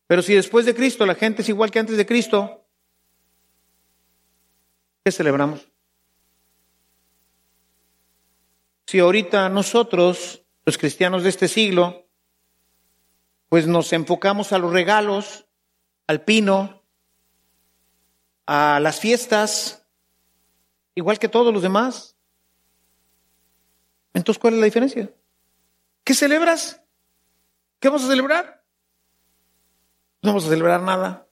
Pero 0.07 0.21
si 0.21 0.33
después 0.33 0.65
de 0.65 0.75
Cristo 0.75 1.05
la 1.05 1.15
gente 1.15 1.41
es 1.41 1.47
igual 1.47 1.71
que 1.71 1.79
antes 1.79 1.95
de 1.95 2.05
Cristo, 2.05 2.65
¿qué 5.05 5.11
celebramos? 5.13 5.65
Si 8.87 8.99
ahorita 8.99 9.47
nosotros, 9.47 10.43
los 10.65 10.77
cristianos 10.77 11.23
de 11.23 11.29
este 11.29 11.47
siglo, 11.47 12.10
pues 13.51 13.67
nos 13.67 13.91
enfocamos 13.91 14.53
a 14.53 14.57
los 14.59 14.71
regalos, 14.71 15.45
al 16.07 16.23
pino, 16.23 16.85
a 18.45 18.79
las 18.79 19.01
fiestas, 19.01 19.85
igual 20.95 21.19
que 21.19 21.27
todos 21.27 21.53
los 21.53 21.61
demás. 21.61 22.15
Entonces, 24.13 24.39
¿cuál 24.39 24.53
es 24.53 24.59
la 24.61 24.65
diferencia? 24.67 25.13
¿Qué 26.05 26.13
celebras? 26.13 26.81
¿Qué 27.81 27.89
vamos 27.89 28.05
a 28.05 28.07
celebrar? 28.07 28.63
No 30.21 30.29
vamos 30.29 30.45
a 30.45 30.49
celebrar 30.49 30.81
nada. 30.81 31.27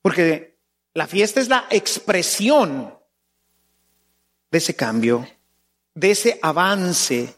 Porque 0.00 0.58
la 0.94 1.06
fiesta 1.06 1.40
es 1.40 1.50
la 1.50 1.66
expresión 1.68 2.98
de 4.50 4.56
ese 4.56 4.74
cambio, 4.74 5.28
de 5.92 6.12
ese 6.12 6.38
avance 6.40 7.36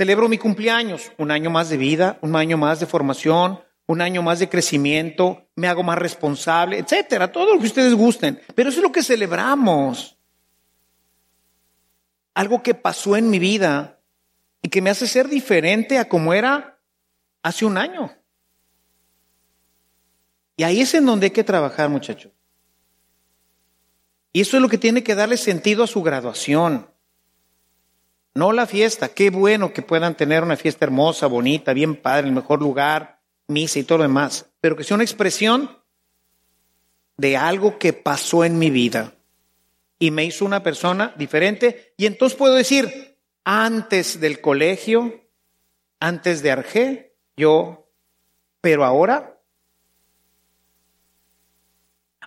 Celebro 0.00 0.30
mi 0.30 0.38
cumpleaños, 0.38 1.12
un 1.18 1.30
año 1.30 1.50
más 1.50 1.68
de 1.68 1.76
vida, 1.76 2.18
un 2.22 2.34
año 2.34 2.56
más 2.56 2.80
de 2.80 2.86
formación, 2.86 3.60
un 3.84 4.00
año 4.00 4.22
más 4.22 4.38
de 4.38 4.48
crecimiento, 4.48 5.46
me 5.56 5.68
hago 5.68 5.82
más 5.82 5.98
responsable, 5.98 6.78
etcétera, 6.78 7.30
todo 7.30 7.52
lo 7.52 7.60
que 7.60 7.66
ustedes 7.66 7.92
gusten. 7.92 8.40
Pero 8.54 8.70
eso 8.70 8.78
es 8.78 8.82
lo 8.82 8.92
que 8.92 9.02
celebramos. 9.02 10.16
Algo 12.32 12.62
que 12.62 12.72
pasó 12.72 13.14
en 13.14 13.28
mi 13.28 13.38
vida 13.38 14.00
y 14.62 14.70
que 14.70 14.80
me 14.80 14.88
hace 14.88 15.06
ser 15.06 15.28
diferente 15.28 15.98
a 15.98 16.08
como 16.08 16.32
era 16.32 16.80
hace 17.42 17.66
un 17.66 17.76
año. 17.76 18.10
Y 20.56 20.62
ahí 20.62 20.80
es 20.80 20.94
en 20.94 21.04
donde 21.04 21.26
hay 21.26 21.32
que 21.32 21.44
trabajar, 21.44 21.90
muchachos. 21.90 22.32
Y 24.32 24.40
eso 24.40 24.56
es 24.56 24.62
lo 24.62 24.70
que 24.70 24.78
tiene 24.78 25.04
que 25.04 25.14
darle 25.14 25.36
sentido 25.36 25.84
a 25.84 25.86
su 25.86 26.02
graduación. 26.02 26.89
No 28.40 28.52
la 28.52 28.66
fiesta. 28.66 29.10
Qué 29.10 29.28
bueno 29.28 29.74
que 29.74 29.82
puedan 29.82 30.16
tener 30.16 30.42
una 30.42 30.56
fiesta 30.56 30.86
hermosa, 30.86 31.26
bonita, 31.26 31.74
bien 31.74 31.94
padre, 31.94 32.20
en 32.20 32.28
el 32.28 32.40
mejor 32.40 32.62
lugar, 32.62 33.20
misa 33.48 33.78
y 33.78 33.82
todo 33.82 33.98
lo 33.98 34.04
demás. 34.04 34.50
Pero 34.62 34.76
que 34.76 34.82
sea 34.82 34.94
una 34.94 35.04
expresión 35.04 35.78
de 37.18 37.36
algo 37.36 37.78
que 37.78 37.92
pasó 37.92 38.42
en 38.42 38.58
mi 38.58 38.70
vida 38.70 39.12
y 39.98 40.10
me 40.10 40.24
hizo 40.24 40.46
una 40.46 40.62
persona 40.62 41.12
diferente. 41.18 41.92
Y 41.98 42.06
entonces 42.06 42.38
puedo 42.38 42.54
decir, 42.54 43.18
antes 43.44 44.20
del 44.20 44.40
colegio, 44.40 45.28
antes 45.98 46.42
de 46.42 46.50
Arge, 46.50 47.14
yo, 47.36 47.90
pero 48.62 48.86
ahora, 48.86 49.38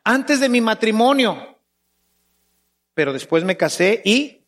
antes 0.04 0.40
de 0.40 0.50
mi 0.50 0.62
matrimonio, 0.62 1.58
pero 2.94 3.14
después 3.14 3.44
me 3.44 3.58
casé 3.58 4.04
y, 4.06 4.43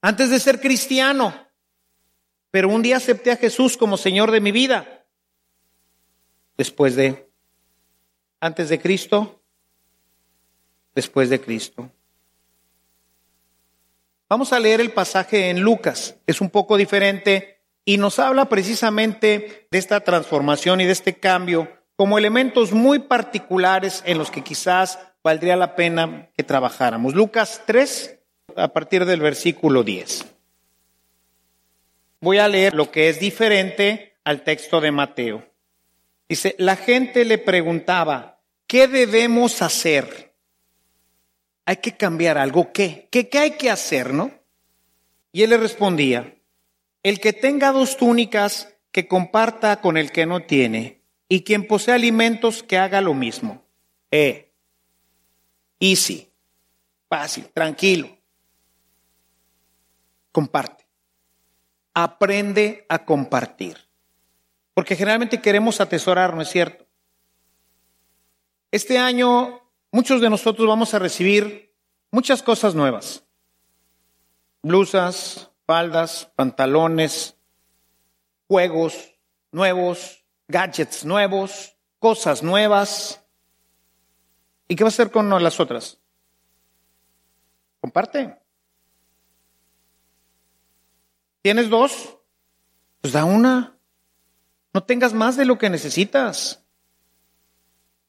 antes 0.00 0.30
de 0.30 0.40
ser 0.40 0.60
cristiano, 0.60 1.34
pero 2.50 2.68
un 2.68 2.82
día 2.82 2.96
acepté 2.96 3.30
a 3.30 3.36
Jesús 3.36 3.76
como 3.76 3.96
Señor 3.96 4.30
de 4.30 4.40
mi 4.40 4.52
vida, 4.52 5.04
después 6.56 6.96
de, 6.96 7.30
antes 8.40 8.68
de 8.68 8.80
Cristo, 8.80 9.42
después 10.94 11.30
de 11.30 11.40
Cristo. 11.40 11.90
Vamos 14.28 14.52
a 14.52 14.60
leer 14.60 14.80
el 14.80 14.92
pasaje 14.92 15.50
en 15.50 15.60
Lucas, 15.60 16.16
es 16.26 16.40
un 16.40 16.50
poco 16.50 16.76
diferente 16.76 17.62
y 17.84 17.96
nos 17.96 18.18
habla 18.18 18.48
precisamente 18.50 19.66
de 19.70 19.78
esta 19.78 20.00
transformación 20.00 20.80
y 20.80 20.84
de 20.84 20.92
este 20.92 21.18
cambio 21.18 21.68
como 21.96 22.18
elementos 22.18 22.72
muy 22.72 22.98
particulares 22.98 24.02
en 24.06 24.18
los 24.18 24.30
que 24.30 24.44
quizás 24.44 24.98
valdría 25.24 25.56
la 25.56 25.74
pena 25.74 26.30
que 26.36 26.44
trabajáramos. 26.44 27.14
Lucas 27.14 27.62
3, 27.66 28.17
a 28.58 28.68
partir 28.68 29.04
del 29.04 29.20
versículo 29.20 29.82
10. 29.82 30.26
Voy 32.20 32.38
a 32.38 32.48
leer 32.48 32.74
lo 32.74 32.90
que 32.90 33.08
es 33.08 33.20
diferente 33.20 34.14
al 34.24 34.42
texto 34.42 34.80
de 34.80 34.90
Mateo. 34.90 35.46
Dice, 36.28 36.54
la 36.58 36.76
gente 36.76 37.24
le 37.24 37.38
preguntaba, 37.38 38.40
¿qué 38.66 38.88
debemos 38.88 39.62
hacer? 39.62 40.28
hay 41.68 41.76
que 41.76 41.98
cambiar 41.98 42.38
algo. 42.38 42.72
¿Qué? 42.72 43.08
¿Qué, 43.10 43.28
qué 43.28 43.38
hay 43.40 43.50
que 43.58 43.68
hacer, 43.68 44.14
no? 44.14 44.32
Y 45.32 45.42
él 45.42 45.50
le 45.50 45.58
respondía, 45.58 46.34
el 47.02 47.20
que 47.20 47.34
tenga 47.34 47.72
dos 47.72 47.98
túnicas, 47.98 48.74
que 48.90 49.06
comparta 49.06 49.82
con 49.82 49.98
el 49.98 50.10
que 50.10 50.24
no 50.24 50.40
tiene, 50.40 51.02
y 51.28 51.42
quien 51.42 51.66
posee 51.66 51.92
alimentos, 51.92 52.62
que 52.62 52.78
haga 52.78 53.02
lo 53.02 53.12
mismo. 53.12 53.62
Eh, 54.10 54.50
easy, 55.78 56.30
fácil, 57.06 57.44
tranquilo. 57.52 58.17
Comparte. 60.38 60.86
Aprende 61.94 62.86
a 62.88 63.04
compartir. 63.04 63.76
Porque 64.72 64.94
generalmente 64.94 65.42
queremos 65.42 65.80
atesorar, 65.80 66.32
¿no 66.36 66.42
es 66.42 66.48
cierto? 66.48 66.86
Este 68.70 68.98
año 68.98 69.68
muchos 69.90 70.20
de 70.20 70.30
nosotros 70.30 70.68
vamos 70.68 70.94
a 70.94 71.00
recibir 71.00 71.74
muchas 72.12 72.40
cosas 72.40 72.76
nuevas. 72.76 73.24
Blusas, 74.62 75.50
faldas, 75.66 76.30
pantalones, 76.36 77.36
juegos 78.46 79.16
nuevos, 79.50 80.24
gadgets 80.46 81.04
nuevos, 81.04 81.74
cosas 81.98 82.44
nuevas. 82.44 83.24
¿Y 84.68 84.76
qué 84.76 84.84
va 84.84 84.88
a 84.88 84.94
hacer 84.94 85.10
con 85.10 85.30
las 85.42 85.58
otras? 85.58 85.98
Comparte. 87.80 88.37
¿Tienes 91.48 91.70
dos? 91.70 92.18
Pues 93.00 93.14
da 93.14 93.24
una. 93.24 93.78
No 94.74 94.82
tengas 94.82 95.14
más 95.14 95.34
de 95.34 95.46
lo 95.46 95.56
que 95.56 95.70
necesitas. 95.70 96.62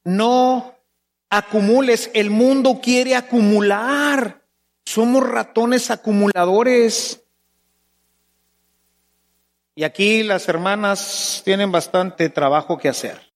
No 0.04 0.76
acumules. 1.30 2.12
El 2.14 2.32
mundo 2.32 2.82
quiere 2.84 3.16
acumular. 3.16 4.44
Somos 4.84 5.26
ratones 5.26 5.90
acumuladores. 5.90 7.24
Y 9.74 9.86
aquí 9.86 10.22
las 10.24 10.50
hermanas 10.50 11.42
tienen 11.46 11.72
bastante 11.72 12.28
trabajo 12.28 12.78
que 12.78 12.90
hacer. 12.90 13.32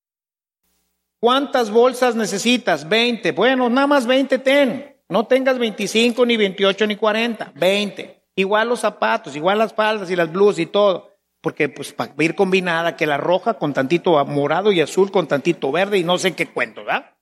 ¿Cuántas 1.18 1.70
bolsas 1.70 2.14
necesitas? 2.14 2.86
20. 2.90 3.32
Bueno, 3.32 3.70
nada 3.70 3.86
más 3.86 4.04
20 4.04 4.38
ten. 4.40 4.98
No 5.08 5.26
tengas 5.26 5.58
25, 5.58 6.26
ni 6.26 6.36
28, 6.36 6.88
ni 6.88 6.96
40. 6.96 7.52
20. 7.54 8.23
Igual 8.36 8.68
los 8.68 8.80
zapatos, 8.80 9.36
igual 9.36 9.58
las 9.58 9.74
faldas 9.74 10.10
y 10.10 10.16
las 10.16 10.32
blusas 10.32 10.58
y 10.60 10.66
todo. 10.66 11.12
Porque 11.40 11.68
pues 11.68 11.92
para 11.92 12.12
ir 12.18 12.34
combinada 12.34 12.96
que 12.96 13.06
la 13.06 13.18
roja 13.18 13.54
con 13.54 13.74
tantito 13.74 14.24
morado 14.24 14.72
y 14.72 14.80
azul 14.80 15.10
con 15.10 15.26
tantito 15.28 15.70
verde 15.70 15.98
y 15.98 16.04
no 16.04 16.18
sé 16.18 16.34
qué 16.34 16.50
cuento, 16.50 16.84
¿verdad? 16.84 17.14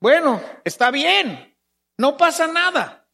Bueno, 0.00 0.40
está 0.64 0.92
bien, 0.92 1.56
no 1.96 2.16
pasa 2.16 2.46
nada, 2.46 3.08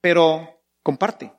pero 0.00 0.62
comparte. 0.82 1.30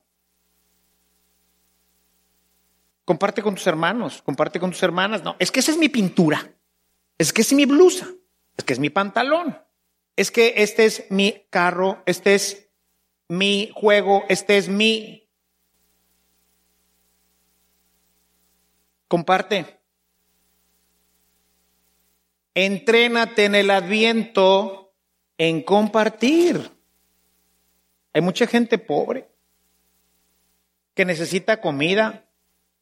Comparte 3.03 3.41
con 3.41 3.55
tus 3.55 3.65
hermanos, 3.65 4.21
comparte 4.21 4.59
con 4.59 4.69
tus 4.69 4.83
hermanas. 4.83 5.23
No, 5.23 5.35
es 5.39 5.51
que 5.51 5.61
esa 5.61 5.71
es 5.71 5.77
mi 5.77 5.89
pintura, 5.89 6.53
es 7.17 7.33
que 7.33 7.41
es 7.41 7.51
mi 7.53 7.65
blusa, 7.65 8.07
es 8.55 8.63
que 8.63 8.73
es 8.73 8.79
mi 8.79 8.91
pantalón, 8.91 9.57
es 10.15 10.29
que 10.29 10.53
este 10.57 10.85
es 10.85 11.05
mi 11.09 11.47
carro, 11.49 12.03
este 12.05 12.35
es 12.35 12.66
mi 13.27 13.71
juego, 13.73 14.23
este 14.29 14.57
es 14.57 14.69
mi... 14.69 15.27
Comparte. 19.07 19.79
Entrénate 22.53 23.45
en 23.45 23.55
el 23.55 23.69
adviento 23.69 24.93
en 25.37 25.61
compartir. 25.61 26.71
Hay 28.13 28.21
mucha 28.21 28.47
gente 28.47 28.77
pobre 28.77 29.29
que 30.93 31.05
necesita 31.05 31.61
comida. 31.61 32.25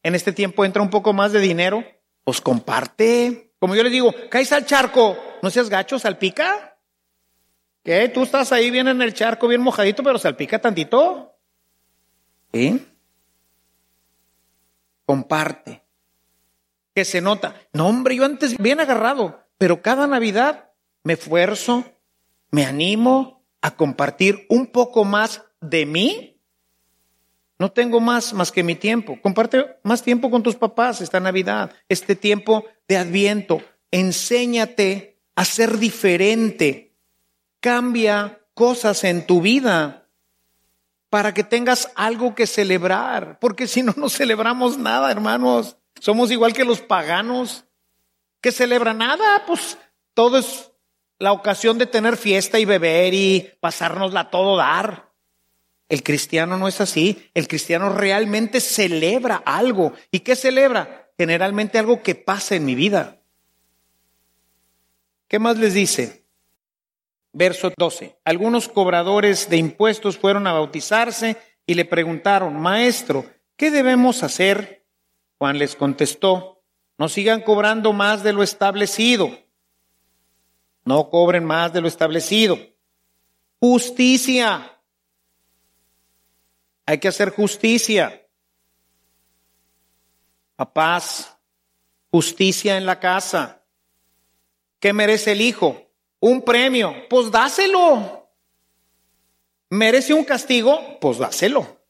En 0.02 0.14
este 0.14 0.32
tiempo 0.32 0.64
entra 0.64 0.82
un 0.82 0.90
poco 0.90 1.12
más 1.12 1.32
de 1.32 1.40
dinero. 1.40 1.84
Pues 2.24 2.40
comparte. 2.40 3.52
Como 3.58 3.76
yo 3.76 3.82
les 3.82 3.92
digo, 3.92 4.14
caes 4.30 4.50
al 4.52 4.66
charco, 4.66 5.16
no 5.42 5.50
seas 5.50 5.68
gacho, 5.68 5.98
salpica. 5.98 6.75
¿Qué? 7.86 8.08
Tú 8.08 8.24
estás 8.24 8.50
ahí 8.50 8.72
bien 8.72 8.88
en 8.88 9.00
el 9.00 9.14
charco, 9.14 9.46
bien 9.46 9.60
mojadito, 9.60 10.02
pero 10.02 10.18
salpica 10.18 10.60
tantito. 10.60 11.36
¿Sí? 12.52 12.84
Comparte. 15.04 15.84
Que 16.92 17.04
se 17.04 17.20
nota. 17.20 17.54
No, 17.72 17.86
hombre, 17.86 18.16
yo 18.16 18.24
antes 18.24 18.58
bien 18.58 18.80
agarrado. 18.80 19.40
Pero 19.56 19.82
cada 19.82 20.08
Navidad 20.08 20.72
me 21.04 21.12
esfuerzo, 21.12 21.84
me 22.50 22.66
animo 22.66 23.44
a 23.60 23.76
compartir 23.76 24.46
un 24.48 24.66
poco 24.66 25.04
más 25.04 25.44
de 25.60 25.86
mí. 25.86 26.40
No 27.56 27.70
tengo 27.70 28.00
más 28.00 28.32
más 28.32 28.50
que 28.50 28.64
mi 28.64 28.74
tiempo. 28.74 29.16
Comparte 29.22 29.76
más 29.84 30.02
tiempo 30.02 30.28
con 30.28 30.42
tus 30.42 30.56
papás 30.56 31.00
esta 31.00 31.20
Navidad, 31.20 31.72
este 31.88 32.16
tiempo 32.16 32.64
de 32.88 32.96
Adviento. 32.96 33.62
Enséñate 33.92 35.20
a 35.36 35.44
ser 35.44 35.78
diferente. 35.78 36.85
Cambia 37.60 38.40
cosas 38.54 39.04
en 39.04 39.26
tu 39.26 39.40
vida 39.40 40.08
para 41.10 41.32
que 41.32 41.44
tengas 41.44 41.90
algo 41.94 42.34
que 42.34 42.46
celebrar, 42.46 43.38
porque 43.38 43.66
si 43.66 43.82
no, 43.82 43.94
no 43.96 44.08
celebramos 44.08 44.76
nada, 44.78 45.10
hermanos. 45.10 45.76
Somos 46.00 46.30
igual 46.30 46.52
que 46.52 46.64
los 46.64 46.80
paganos. 46.80 47.64
¿Qué 48.40 48.52
celebra 48.52 48.92
nada? 48.92 49.44
Pues 49.46 49.78
todo 50.14 50.38
es 50.38 50.72
la 51.18 51.32
ocasión 51.32 51.78
de 51.78 51.86
tener 51.86 52.16
fiesta 52.16 52.58
y 52.58 52.64
beber 52.64 53.14
y 53.14 53.50
pasárnosla 53.60 54.30
todo 54.30 54.56
dar. 54.56 55.12
El 55.88 56.02
cristiano 56.02 56.58
no 56.58 56.68
es 56.68 56.80
así. 56.80 57.30
El 57.34 57.48
cristiano 57.48 57.90
realmente 57.90 58.60
celebra 58.60 59.36
algo. 59.36 59.92
¿Y 60.10 60.20
qué 60.20 60.36
celebra? 60.36 61.10
Generalmente 61.16 61.78
algo 61.78 62.02
que 62.02 62.14
pasa 62.14 62.56
en 62.56 62.64
mi 62.64 62.74
vida. 62.74 63.22
¿Qué 65.28 65.38
más 65.38 65.56
les 65.58 65.74
dice? 65.74 66.25
Verso 67.38 67.70
12. 67.76 68.18
Algunos 68.24 68.66
cobradores 68.66 69.50
de 69.50 69.58
impuestos 69.58 70.16
fueron 70.16 70.46
a 70.46 70.54
bautizarse 70.54 71.36
y 71.66 71.74
le 71.74 71.84
preguntaron, 71.84 72.58
Maestro, 72.58 73.26
¿qué 73.56 73.70
debemos 73.70 74.22
hacer? 74.22 74.86
Juan 75.36 75.58
les 75.58 75.76
contestó, 75.76 76.62
no 76.96 77.10
sigan 77.10 77.42
cobrando 77.42 77.92
más 77.92 78.22
de 78.22 78.32
lo 78.32 78.42
establecido. 78.42 79.38
No 80.86 81.10
cobren 81.10 81.44
más 81.44 81.74
de 81.74 81.82
lo 81.82 81.88
establecido. 81.88 82.58
Justicia. 83.60 84.80
Hay 86.86 86.96
que 86.96 87.08
hacer 87.08 87.28
justicia. 87.28 88.26
Papás, 90.54 91.36
justicia 92.10 92.78
en 92.78 92.86
la 92.86 92.98
casa. 92.98 93.62
¿Qué 94.80 94.94
merece 94.94 95.32
el 95.32 95.42
hijo? 95.42 95.85
Un 96.20 96.42
premio. 96.42 96.94
Pues 97.08 97.30
dáselo. 97.30 98.28
¿Merece 99.70 100.14
un 100.14 100.24
castigo? 100.24 100.98
Pues 101.00 101.18
dáselo. 101.18 101.80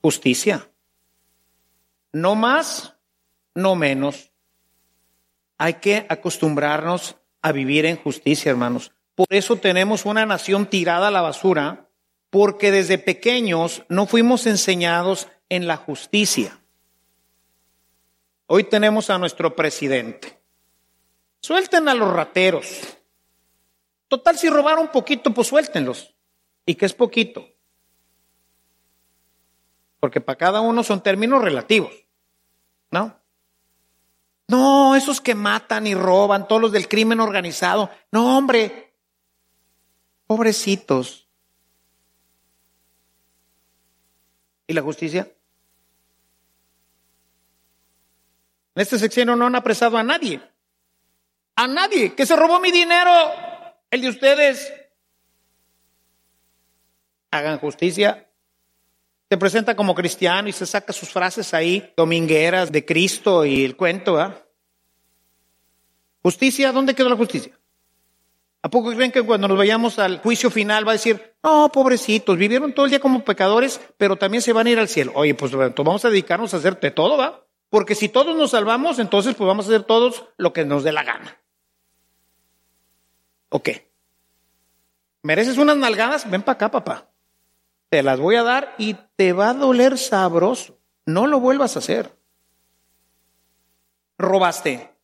Justicia. 0.00 0.70
No 2.12 2.34
más, 2.34 2.94
no 3.54 3.74
menos. 3.74 4.32
Hay 5.58 5.74
que 5.74 6.06
acostumbrarnos 6.08 7.16
a 7.42 7.52
vivir 7.52 7.84
en 7.84 7.96
justicia, 7.96 8.50
hermanos. 8.50 8.92
Por 9.14 9.26
eso 9.30 9.56
tenemos 9.56 10.06
una 10.06 10.24
nación 10.24 10.66
tirada 10.66 11.08
a 11.08 11.10
la 11.10 11.20
basura, 11.20 11.90
porque 12.30 12.70
desde 12.70 12.98
pequeños 12.98 13.82
no 13.88 14.06
fuimos 14.06 14.46
enseñados 14.46 15.28
en 15.48 15.66
la 15.66 15.76
justicia. 15.76 16.60
Hoy 18.46 18.64
tenemos 18.64 19.10
a 19.10 19.18
nuestro 19.18 19.56
presidente. 19.56 20.37
Suelten 21.40 21.88
a 21.88 21.94
los 21.94 22.12
rateros. 22.12 22.98
Total, 24.08 24.38
si 24.38 24.48
robaron 24.48 24.88
poquito, 24.88 25.32
pues 25.32 25.48
suéltenlos. 25.48 26.14
¿Y 26.66 26.74
qué 26.74 26.86
es 26.86 26.94
poquito? 26.94 27.46
Porque 30.00 30.20
para 30.20 30.38
cada 30.38 30.60
uno 30.60 30.82
son 30.82 31.02
términos 31.02 31.42
relativos. 31.42 31.92
¿No? 32.90 33.20
No, 34.48 34.96
esos 34.96 35.20
que 35.20 35.34
matan 35.34 35.86
y 35.86 35.94
roban, 35.94 36.48
todos 36.48 36.62
los 36.62 36.72
del 36.72 36.88
crimen 36.88 37.20
organizado. 37.20 37.90
No, 38.10 38.38
hombre. 38.38 38.94
Pobrecitos. 40.26 41.28
¿Y 44.66 44.72
la 44.72 44.82
justicia? 44.82 45.30
En 48.74 48.82
este 48.82 48.98
sexenio 48.98 49.36
no 49.36 49.46
han 49.46 49.54
apresado 49.54 49.98
a 49.98 50.02
nadie. 50.02 50.40
A 51.58 51.66
nadie 51.66 52.14
que 52.14 52.24
se 52.24 52.36
robó 52.36 52.60
mi 52.60 52.70
dinero, 52.70 53.10
el 53.90 54.00
de 54.00 54.08
ustedes. 54.08 54.72
Hagan 57.32 57.58
justicia. 57.58 58.30
Se 59.28 59.36
presenta 59.36 59.74
como 59.74 59.92
cristiano 59.92 60.48
y 60.48 60.52
se 60.52 60.66
saca 60.66 60.92
sus 60.92 61.08
frases 61.08 61.52
ahí, 61.54 61.92
domingueras 61.96 62.70
de 62.70 62.84
Cristo 62.84 63.44
y 63.44 63.64
el 63.64 63.76
cuento, 63.76 64.20
¿ah? 64.20 64.40
Justicia, 66.22 66.70
¿dónde 66.70 66.94
quedó 66.94 67.08
la 67.08 67.16
justicia? 67.16 67.58
¿A 68.62 68.70
poco 68.70 68.92
creen 68.94 69.10
que 69.10 69.22
cuando 69.22 69.48
nos 69.48 69.58
vayamos 69.58 69.98
al 69.98 70.20
juicio 70.20 70.50
final 70.50 70.86
va 70.86 70.92
a 70.92 70.94
decir, 70.94 71.34
no, 71.42 71.72
pobrecitos, 71.72 72.38
vivieron 72.38 72.72
todo 72.72 72.86
el 72.86 72.90
día 72.90 73.00
como 73.00 73.24
pecadores, 73.24 73.80
pero 73.96 74.14
también 74.14 74.42
se 74.42 74.52
van 74.52 74.68
a 74.68 74.70
ir 74.70 74.78
al 74.78 74.88
cielo? 74.88 75.10
Oye, 75.16 75.34
pues 75.34 75.50
vamos 75.52 76.04
a 76.04 76.08
dedicarnos 76.08 76.54
a 76.54 76.58
hacerte 76.58 76.92
todo, 76.92 77.16
¿va? 77.16 77.44
Porque 77.68 77.96
si 77.96 78.08
todos 78.08 78.36
nos 78.36 78.52
salvamos, 78.52 79.00
entonces 79.00 79.34
pues 79.34 79.48
vamos 79.48 79.66
a 79.66 79.70
hacer 79.70 79.82
todos 79.82 80.24
lo 80.36 80.52
que 80.52 80.64
nos 80.64 80.84
dé 80.84 80.92
la 80.92 81.02
gana. 81.02 81.36
¿O 83.48 83.62
qué? 83.62 83.90
¿Mereces 85.22 85.58
unas 85.58 85.76
nalgadas? 85.76 86.30
Ven 86.30 86.42
para 86.42 86.54
acá, 86.54 86.70
papá. 86.70 87.10
Te 87.88 88.02
las 88.02 88.20
voy 88.20 88.36
a 88.36 88.42
dar 88.42 88.74
y 88.78 88.94
te 89.16 89.32
va 89.32 89.50
a 89.50 89.54
doler 89.54 89.98
sabroso. 89.98 90.78
No 91.06 91.26
lo 91.26 91.40
vuelvas 91.40 91.76
a 91.76 91.78
hacer. 91.78 92.14
Robaste. 94.18 94.94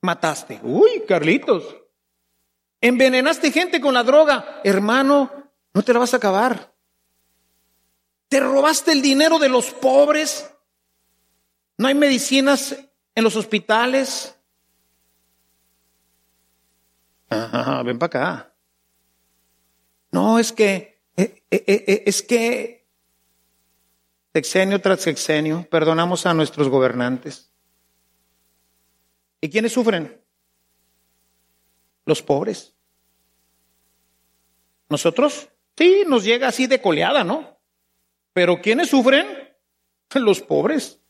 Mataste. 0.00 0.60
Uy, 0.62 1.04
Carlitos. 1.06 1.76
Envenenaste 2.80 3.50
gente 3.50 3.80
con 3.80 3.94
la 3.94 4.04
droga. 4.04 4.60
Hermano, 4.64 5.30
no 5.74 5.82
te 5.82 5.92
la 5.92 5.98
vas 5.98 6.14
a 6.14 6.18
acabar. 6.18 6.72
Te 8.28 8.40
robaste 8.40 8.92
el 8.92 9.02
dinero 9.02 9.38
de 9.38 9.48
los 9.48 9.72
pobres. 9.72 10.50
No 11.76 11.88
hay 11.88 11.94
medicinas 11.94 12.76
en 13.14 13.24
los 13.24 13.36
hospitales. 13.36 14.36
Ven 17.30 17.98
para 17.98 18.06
acá. 18.06 18.54
No, 20.10 20.38
es 20.38 20.52
que, 20.52 21.02
eh, 21.16 21.44
eh, 21.50 21.64
eh, 21.66 22.02
es 22.06 22.22
que 22.22 22.88
sexenio 24.32 24.80
tras 24.80 25.00
sexenio 25.00 25.66
perdonamos 25.70 26.26
a 26.26 26.34
nuestros 26.34 26.68
gobernantes. 26.68 27.52
¿Y 29.40 29.48
quiénes 29.48 29.72
sufren? 29.72 30.20
Los 32.04 32.22
pobres. 32.22 32.74
Nosotros, 34.88 35.48
sí, 35.76 36.02
nos 36.06 36.24
llega 36.24 36.48
así 36.48 36.66
de 36.66 36.82
coleada, 36.82 37.22
¿no? 37.22 37.58
Pero 38.32 38.60
¿quiénes 38.60 38.90
sufren? 38.90 39.26
Los 40.14 40.40
pobres. 40.40 41.00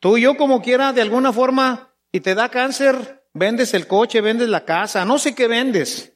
Tú 0.00 0.16
y 0.16 0.22
yo 0.22 0.36
como 0.36 0.62
quiera, 0.62 0.92
de 0.92 1.02
alguna 1.02 1.32
forma, 1.32 1.94
y 2.10 2.20
te 2.20 2.34
da 2.34 2.48
cáncer, 2.48 3.21
vendes 3.34 3.74
el 3.74 3.86
coche, 3.86 4.20
vendes 4.20 4.48
la 4.48 4.64
casa, 4.64 5.04
no 5.04 5.18
sé 5.18 5.34
qué 5.34 5.48
vendes. 5.48 6.12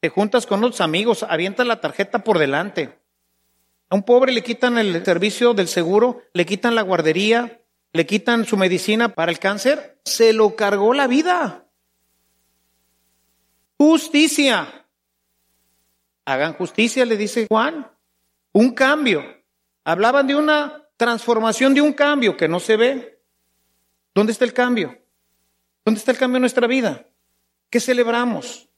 Te 0.00 0.08
juntas 0.08 0.46
con 0.46 0.62
otros 0.62 0.80
amigos, 0.80 1.22
avientas 1.22 1.66
la 1.66 1.80
tarjeta 1.80 2.24
por 2.24 2.38
delante. 2.38 2.98
A 3.88 3.94
un 3.94 4.02
pobre 4.02 4.32
le 4.32 4.42
quitan 4.42 4.78
el 4.78 5.04
servicio 5.04 5.54
del 5.54 5.68
seguro, 5.68 6.22
le 6.32 6.46
quitan 6.46 6.74
la 6.74 6.82
guardería, 6.82 7.62
le 7.92 8.06
quitan 8.06 8.44
su 8.44 8.56
medicina 8.56 9.14
para 9.14 9.30
el 9.30 9.38
cáncer, 9.38 10.00
se 10.04 10.32
lo 10.32 10.56
cargó 10.56 10.94
la 10.94 11.06
vida. 11.06 11.68
Justicia. 13.78 14.86
Hagan 16.24 16.54
justicia, 16.54 17.04
le 17.04 17.16
dice 17.16 17.46
Juan. 17.48 17.90
Un 18.52 18.72
cambio. 18.72 19.22
Hablaban 19.84 20.26
de 20.26 20.34
una 20.36 20.88
transformación, 20.96 21.74
de 21.74 21.82
un 21.82 21.92
cambio 21.92 22.36
que 22.36 22.48
no 22.48 22.60
se 22.60 22.76
ve. 22.76 23.22
¿Dónde 24.14 24.32
está 24.32 24.44
el 24.44 24.52
cambio? 24.52 25.03
¿Dónde 25.84 25.98
está 25.98 26.12
el 26.12 26.18
cambio 26.18 26.36
en 26.36 26.42
nuestra 26.42 26.66
vida? 26.66 27.06
¿Qué 27.70 27.80
celebramos? 27.80 28.68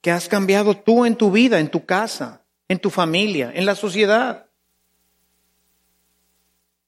Que 0.00 0.10
has 0.10 0.28
cambiado 0.28 0.76
tú 0.76 1.04
en 1.04 1.16
tu 1.16 1.30
vida, 1.30 1.60
en 1.60 1.70
tu 1.70 1.84
casa, 1.84 2.44
en 2.68 2.78
tu 2.78 2.88
familia, 2.88 3.52
en 3.54 3.66
la 3.66 3.74
sociedad. 3.74 4.46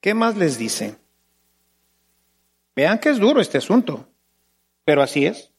¿Qué 0.01 0.15
más 0.15 0.37
les 0.37 0.57
dice? 0.57 0.97
Vean 2.75 2.99
que 2.99 3.11
es 3.11 3.19
duro 3.19 3.41
este 3.41 3.59
asunto, 3.59 4.09
pero 4.85 5.03
así 5.03 5.27
es. 5.27 5.53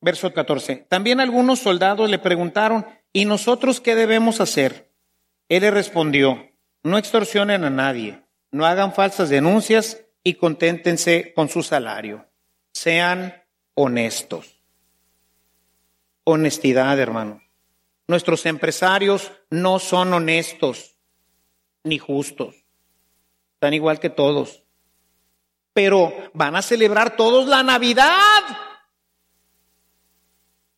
Verso 0.00 0.34
14. 0.34 0.86
También 0.88 1.20
algunos 1.20 1.60
soldados 1.60 2.10
le 2.10 2.18
preguntaron, 2.18 2.84
¿y 3.12 3.24
nosotros 3.24 3.80
qué 3.80 3.94
debemos 3.94 4.40
hacer? 4.40 4.90
Él 5.48 5.62
le 5.62 5.70
respondió, 5.70 6.50
no 6.82 6.98
extorsionen 6.98 7.64
a 7.64 7.70
nadie, 7.70 8.23
no 8.54 8.66
hagan 8.66 8.94
falsas 8.94 9.30
denuncias 9.30 10.00
y 10.22 10.34
conténtense 10.34 11.34
con 11.34 11.48
su 11.48 11.64
salario. 11.64 12.24
Sean 12.72 13.34
honestos. 13.74 14.62
Honestidad, 16.22 17.00
hermano. 17.00 17.42
Nuestros 18.06 18.46
empresarios 18.46 19.32
no 19.50 19.80
son 19.80 20.12
honestos 20.12 20.94
ni 21.82 21.98
justos. 21.98 22.54
Están 23.54 23.74
igual 23.74 23.98
que 23.98 24.08
todos. 24.08 24.62
Pero 25.72 26.12
van 26.32 26.54
a 26.54 26.62
celebrar 26.62 27.16
todos 27.16 27.48
la 27.48 27.64
Navidad. 27.64 28.40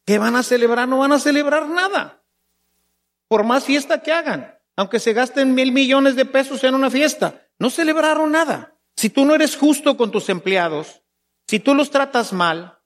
¿Qué 0.07 0.17
van 0.17 0.35
a 0.35 0.43
celebrar? 0.43 0.89
No 0.89 1.01
van 1.01 1.13
a 1.13 1.19
celebrar 1.19 1.69
nada. 1.69 2.23
Por 3.29 3.45
más 3.45 3.65
fiesta 3.65 4.03
que 4.03 4.13
hagan, 4.13 4.59
aunque 4.77 4.99
se 4.99 5.13
gasten 5.13 5.55
mil 5.55 5.73
millones 5.73 6.17
de 6.17 6.25
pesos 6.25 6.65
en 6.65 6.75
una 6.75 6.89
fiesta, 6.89 7.46
no 7.59 7.71
celebraron 7.71 8.33
nada. 8.33 8.77
Si 8.97 9.11
tú 9.11 9.25
no 9.25 9.35
eres 9.35 9.57
justo 9.57 9.97
con 9.97 10.11
tus 10.11 10.29
empleados, 10.29 11.03
si 11.47 11.61
tú 11.61 11.75
los 11.75 11.91
tratas 11.91 12.33
mal, 12.33 12.79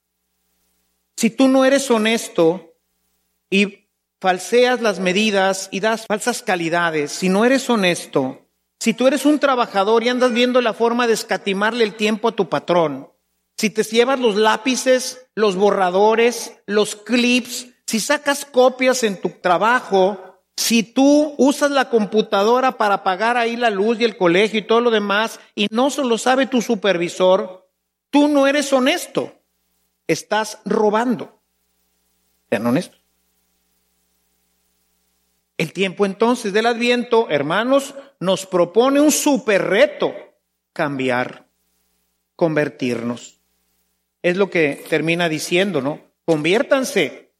si 1.17 1.31
tú 1.31 1.49
no 1.49 1.65
eres 1.65 1.91
honesto 1.91 2.75
y 3.49 3.89
falseas 4.21 4.81
las 4.81 4.99
medidas 4.99 5.69
y 5.71 5.81
das 5.81 6.07
falsas 6.07 6.43
calidades, 6.43 7.13
si 7.13 7.29
no 7.29 7.45
eres 7.45 7.69
honesto, 7.71 8.49
si 8.79 8.95
tú 8.95 9.07
eres 9.07 9.25
un 9.27 9.39
trabajador 9.39 10.03
y 10.03 10.09
andas 10.09 10.33
viendo 10.33 10.61
la 10.61 10.73
forma 10.73 11.07
de 11.07 11.15
escatimarle 11.15 11.85
el 11.85 11.95
tiempo 11.95 12.29
a 12.29 12.33
tu 12.33 12.49
patrón, 12.49 13.11
si 13.57 13.71
te 13.71 13.83
llevas 13.83 14.19
los 14.19 14.37
lápices, 14.37 15.27
los 15.35 15.57
borradores, 15.57 16.55
los 16.67 16.97
clips, 16.97 17.69
si 17.87 18.01
sacas 18.01 18.47
copias 18.47 19.03
en 19.03 19.21
tu 19.21 19.31
trabajo, 19.43 20.30
si 20.61 20.83
tú 20.83 21.35
usas 21.39 21.71
la 21.71 21.89
computadora 21.89 22.73
para 22.73 23.03
pagar 23.03 23.39
ahí 23.39 23.57
la 23.57 23.71
luz 23.71 23.99
y 23.99 24.05
el 24.05 24.19
colegio 24.19 24.61
y 24.61 24.67
todo 24.67 24.83
lo 24.83 24.91
demás 24.91 25.41
y 25.55 25.69
no 25.71 25.89
solo 25.89 26.19
sabe 26.19 26.47
tu 26.47 26.61
supervisor, 26.61 27.67
tú 28.11 28.29
no 28.29 28.47
eres 28.47 28.71
honesto. 28.71 29.33
estás 30.07 30.59
robando. 30.67 31.41
Sean 32.51 32.67
honestos. 32.67 33.01
El 35.57 35.73
tiempo 35.73 36.05
entonces 36.05 36.53
del 36.53 36.67
Adviento, 36.67 37.31
hermanos, 37.31 37.95
nos 38.19 38.45
propone 38.45 39.01
un 39.01 39.13
super 39.13 39.63
reto, 39.63 40.13
cambiar, 40.75 41.47
convertirnos. 42.37 43.41
Es 44.21 44.37
lo 44.37 44.51
que 44.51 44.85
termina 44.91 45.31
diciendo, 45.31 45.81
¿no? 45.81 46.03
Conviértanse, 46.27 47.33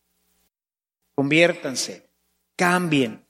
conviértanse, 1.15 2.10
cambien, 2.61 3.25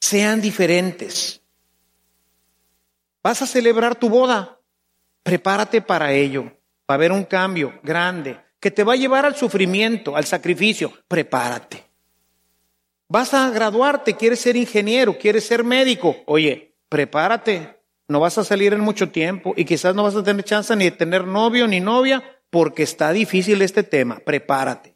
sean 0.00 0.40
diferentes. 0.40 1.42
Vas 3.20 3.42
a 3.42 3.46
celebrar 3.46 3.96
tu 3.96 4.08
boda, 4.08 4.60
prepárate 5.24 5.82
para 5.82 6.12
ello. 6.12 6.44
Va 6.88 6.90
a 6.90 6.94
haber 6.94 7.10
un 7.10 7.24
cambio 7.24 7.80
grande 7.82 8.38
que 8.60 8.70
te 8.70 8.84
va 8.84 8.92
a 8.92 8.96
llevar 8.96 9.26
al 9.26 9.34
sufrimiento, 9.34 10.16
al 10.16 10.26
sacrificio. 10.26 10.92
Prepárate. 11.08 11.84
Vas 13.08 13.34
a 13.34 13.50
graduarte, 13.50 14.14
quieres 14.14 14.38
ser 14.38 14.54
ingeniero, 14.54 15.18
quieres 15.18 15.44
ser 15.44 15.64
médico. 15.64 16.14
Oye, 16.26 16.76
prepárate. 16.88 17.80
No 18.06 18.20
vas 18.20 18.38
a 18.38 18.44
salir 18.44 18.72
en 18.74 18.80
mucho 18.80 19.08
tiempo 19.08 19.54
y 19.56 19.64
quizás 19.64 19.96
no 19.96 20.04
vas 20.04 20.14
a 20.14 20.22
tener 20.22 20.44
chance 20.44 20.76
ni 20.76 20.84
de 20.84 20.92
tener 20.92 21.26
novio 21.26 21.66
ni 21.66 21.80
novia 21.80 22.22
porque 22.50 22.84
está 22.84 23.10
difícil 23.10 23.60
este 23.62 23.82
tema. 23.82 24.20
Prepárate. 24.20 24.94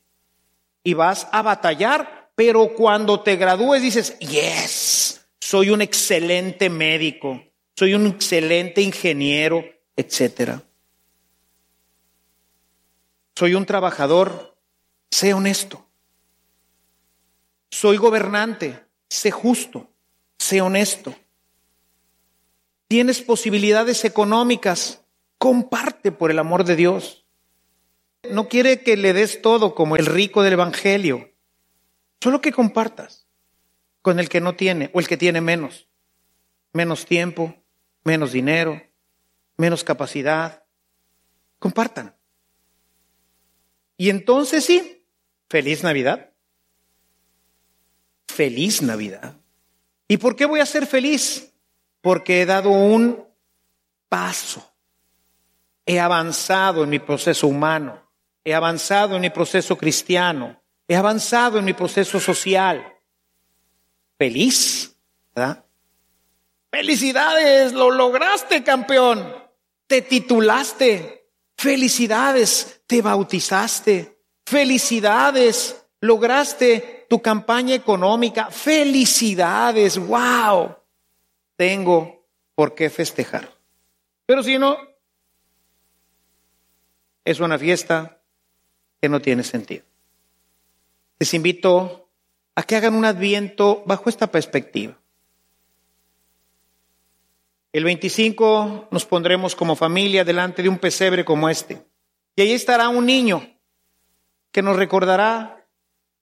Y 0.85 0.95
vas 0.95 1.27
a 1.33 1.43
batallar, 1.43 2.20
pero 2.43 2.73
cuando 2.73 3.21
te 3.21 3.37
gradúes 3.37 3.83
dices, 3.83 4.19
yes, 4.19 5.27
soy 5.39 5.69
un 5.69 5.83
excelente 5.83 6.71
médico, 6.71 7.45
soy 7.77 7.93
un 7.93 8.07
excelente 8.07 8.81
ingeniero, 8.81 9.63
etcétera. 9.95 10.63
Soy 13.37 13.55
un 13.55 13.67
trabajador, 13.67 14.57
sé 15.11 15.35
honesto. 15.35 15.87
Soy 17.71 17.99
gobernante, 17.99 18.87
sé 19.11 19.31
justo, 19.31 19.91
sé 20.39 20.63
honesto. 20.63 21.15
Tienes 22.89 23.21
posibilidades 23.21 24.07
económicas, 24.07 25.03
comparte 25.37 26.11
por 26.11 26.31
el 26.31 26.39
amor 26.39 26.65
de 26.65 26.77
Dios. 26.77 27.27
No 28.31 28.49
quiere 28.49 28.81
que 28.81 28.97
le 28.97 29.13
des 29.13 29.43
todo 29.43 29.75
como 29.75 29.97
el 29.97 30.07
rico 30.07 30.43
del 30.43 30.55
Evangelio, 30.55 31.30
solo 32.21 32.41
que 32.41 32.53
compartas 32.53 33.27
con 34.03 34.19
el 34.19 34.29
que 34.29 34.41
no 34.41 34.55
tiene 34.55 34.91
o 34.95 35.01
el 35.01 35.09
que 35.09 35.17
tiene 35.17 35.41
menos, 35.41 35.89
menos 36.73 37.07
tiempo, 37.07 37.55
menos 38.05 38.33
dinero, 38.33 38.83
menos 39.57 39.85
capacidad. 39.85 40.65
Compartan. 41.59 42.17
Y 43.97 44.09
entonces 44.09 44.65
sí, 44.65 45.07
feliz 45.49 45.83
Navidad 45.83 46.31
feliz 48.41 48.81
Navidad. 48.81 49.37
¿Y 50.09 50.17
por 50.17 50.35
qué 50.35 50.47
voy 50.47 50.61
a 50.61 50.67
ser 50.67 50.87
feliz? 50.87 51.53
Porque 52.01 52.41
he 52.41 52.47
dado 52.47 52.71
un 52.71 53.23
paso. 54.09 54.67
He 55.85 56.01
avanzado 56.01 56.85
en 56.85 56.91
mi 56.91 56.99
proceso 56.99 57.47
humano. 57.47 58.01
He 58.43 58.55
avanzado 58.55 59.17
en 59.17 59.21
mi 59.21 59.31
proceso 59.31 59.77
cristiano. 59.77 60.60
He 60.91 60.97
avanzado 60.97 61.57
en 61.57 61.65
mi 61.65 61.73
proceso 61.73 62.19
social. 62.19 62.85
Feliz, 64.19 64.97
¿verdad? 65.33 65.65
Felicidades, 66.69 67.73
lo 67.73 67.93
lograste, 67.93 68.65
campeón. 68.65 69.33
Te 69.87 70.03
titulaste. 70.03 71.29
Felicidades, 71.57 72.83
te 72.89 73.03
bautizaste. 73.03 74.19
Felicidades, 74.45 75.81
lograste 76.01 77.07
tu 77.09 77.23
campaña 77.23 77.77
económica. 77.77 78.51
Felicidades, 78.51 79.97
wow. 79.97 80.75
Tengo 81.55 82.27
por 82.57 82.75
qué 82.75 82.91
festejar. 82.91 83.49
Pero 84.27 84.43
si 84.43 84.59
no, 84.59 84.77
es 87.25 87.39
una 87.39 87.61
fiesta 87.61 88.21
que 89.01 89.09
no 89.09 89.23
tiene 89.23 89.45
sentido. 89.45 89.85
Les 91.21 91.35
invito 91.35 92.11
a 92.57 92.63
que 92.65 92.77
hagan 92.77 92.95
un 92.95 93.05
adviento 93.05 93.85
bajo 93.87 94.09
esta 94.09 94.33
perspectiva. 94.33 94.99
El 97.73 97.85
25 97.85 98.89
nos 98.91 99.07
pondremos 99.07 99.55
como 99.55 99.77
familia 99.77 100.25
delante 100.25 100.63
de 100.63 100.69
un 100.69 100.79
pesebre 100.79 101.25
como 101.25 101.49
este. 101.49 101.87
Y 102.35 102.43
ahí 102.43 102.53
estará 102.53 102.89
un 102.89 103.07
niño 103.07 103.47
que 104.51 104.63
nos 104.63 104.77
recordará 104.77 105.67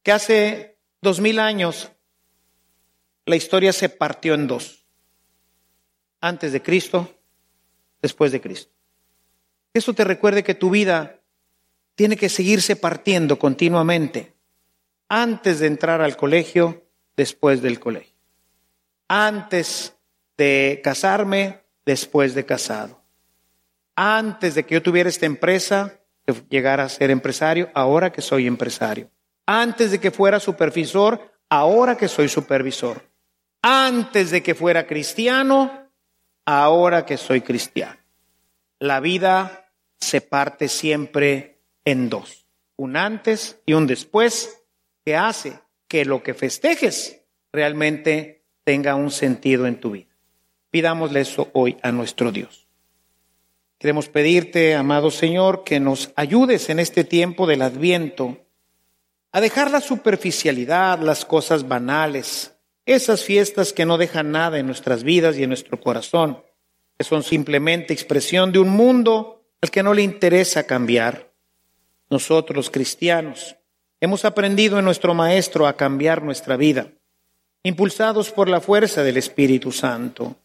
que 0.03 0.13
hace 0.13 0.79
dos 1.01 1.21
mil 1.21 1.39
años 1.39 1.91
la 3.25 3.37
historia 3.37 3.73
se 3.73 3.89
partió 3.89 4.35
en 4.35 4.47
dos. 4.47 4.85
Antes 6.21 6.53
de 6.53 6.61
Cristo, 6.61 7.15
después 8.03 8.33
de 8.33 8.41
Cristo. 8.41 8.73
Eso 9.73 9.95
te 9.95 10.03
recuerde 10.03 10.43
que 10.43 10.55
tu 10.55 10.71
vida 10.71 11.21
tiene 11.95 12.17
que 12.17 12.29
seguirse 12.29 12.75
partiendo 12.75 13.39
continuamente. 13.39 14.38
Antes 15.09 15.61
de 15.61 15.67
entrar 15.67 16.01
al 16.01 16.17
colegio, 16.17 16.85
después 17.17 17.63
del 17.63 17.81
colegio. 17.81 18.15
Antes 19.09 19.97
de 20.37 20.81
casarme, 20.85 21.63
después 21.85 22.35
de 22.35 22.45
casado. 22.45 23.03
Antes 23.97 24.55
de 24.55 24.65
que 24.65 24.75
yo 24.75 24.83
tuviera 24.83 25.09
esta 25.09 25.27
empresa, 25.27 26.01
de 26.27 26.35
llegar 26.49 26.81
a 26.81 26.89
ser 26.89 27.11
empresario, 27.11 27.71
ahora 27.75 28.13
que 28.13 28.23
soy 28.23 28.47
empresario 28.47 29.11
antes 29.49 29.91
de 29.91 29.99
que 29.99 30.11
fuera 30.11 30.41
supervisor, 30.41 31.33
ahora 31.49 31.97
que 31.97 32.07
soy 32.07 32.29
supervisor. 32.29 33.03
Antes 33.63 34.31
de 34.31 34.43
que 34.43 34.55
fuera 34.55 34.87
cristiano, 34.87 35.89
ahora 36.45 37.07
que 37.07 37.17
soy 37.17 37.41
cristiano. 37.41 37.99
La 38.79 39.01
vida 39.01 39.73
se 39.99 40.21
parte 40.21 40.69
siempre 40.69 41.63
en 41.87 42.11
dos, 42.11 42.47
un 42.77 42.99
antes 42.99 43.59
y 43.65 43.73
un 43.73 43.87
después, 43.87 44.58
que 45.09 45.17
hace 45.17 45.59
que 45.89 46.05
lo 46.05 46.23
que 46.23 46.35
festejes 46.35 47.23
realmente 47.51 48.45
tenga 48.63 48.95
un 48.95 49.11
sentido 49.11 49.67
en 49.67 49.81
tu 49.81 49.93
vida. 49.93 50.15
Pidámosle 50.71 51.23
eso 51.23 51.49
hoy 51.55 51.79
a 51.83 51.93
nuestro 51.93 52.31
Dios. 52.31 52.69
Queremos 53.79 54.11
pedirte, 54.11 54.75
amado 54.75 55.11
Señor, 55.11 55.65
que 55.65 55.81
nos 55.81 56.13
ayudes 56.15 56.69
en 56.69 56.79
este 56.79 57.05
tiempo 57.05 57.47
del 57.47 57.63
adviento 57.63 58.45
a 59.33 59.41
dejar 59.41 59.71
la 59.71 59.81
superficialidad, 59.81 60.99
las 60.99 61.25
cosas 61.25 61.67
banales, 61.67 62.55
esas 62.85 63.25
fiestas 63.25 63.73
que 63.73 63.87
no 63.87 63.97
dejan 63.97 64.31
nada 64.31 64.59
en 64.59 64.67
nuestras 64.67 65.05
vidas 65.05 65.39
y 65.39 65.45
en 65.45 65.49
nuestro 65.49 65.81
corazón, 65.81 66.43
que 66.99 67.05
son 67.05 67.23
simplemente 67.23 67.95
expresión 67.95 68.53
de 68.53 68.59
un 68.59 68.69
mundo 68.69 69.43
al 69.63 69.71
que 69.71 69.83
no 69.83 69.95
le 69.95 70.03
interesa 70.03 70.67
cambiar. 70.67 71.33
Nosotros, 72.11 72.69
cristianos, 72.69 73.57
hemos 74.01 74.25
aprendido 74.25 74.79
en 74.79 74.85
nuestro 74.85 75.15
Maestro 75.15 75.67
a 75.67 75.77
cambiar 75.77 76.23
nuestra 76.23 76.57
vida, 76.57 76.93
impulsados 77.63 78.31
por 78.31 78.49
la 78.49 78.61
fuerza 78.61 79.03
del 79.03 79.17
Espíritu 79.17 79.73
Santo. 79.73 80.37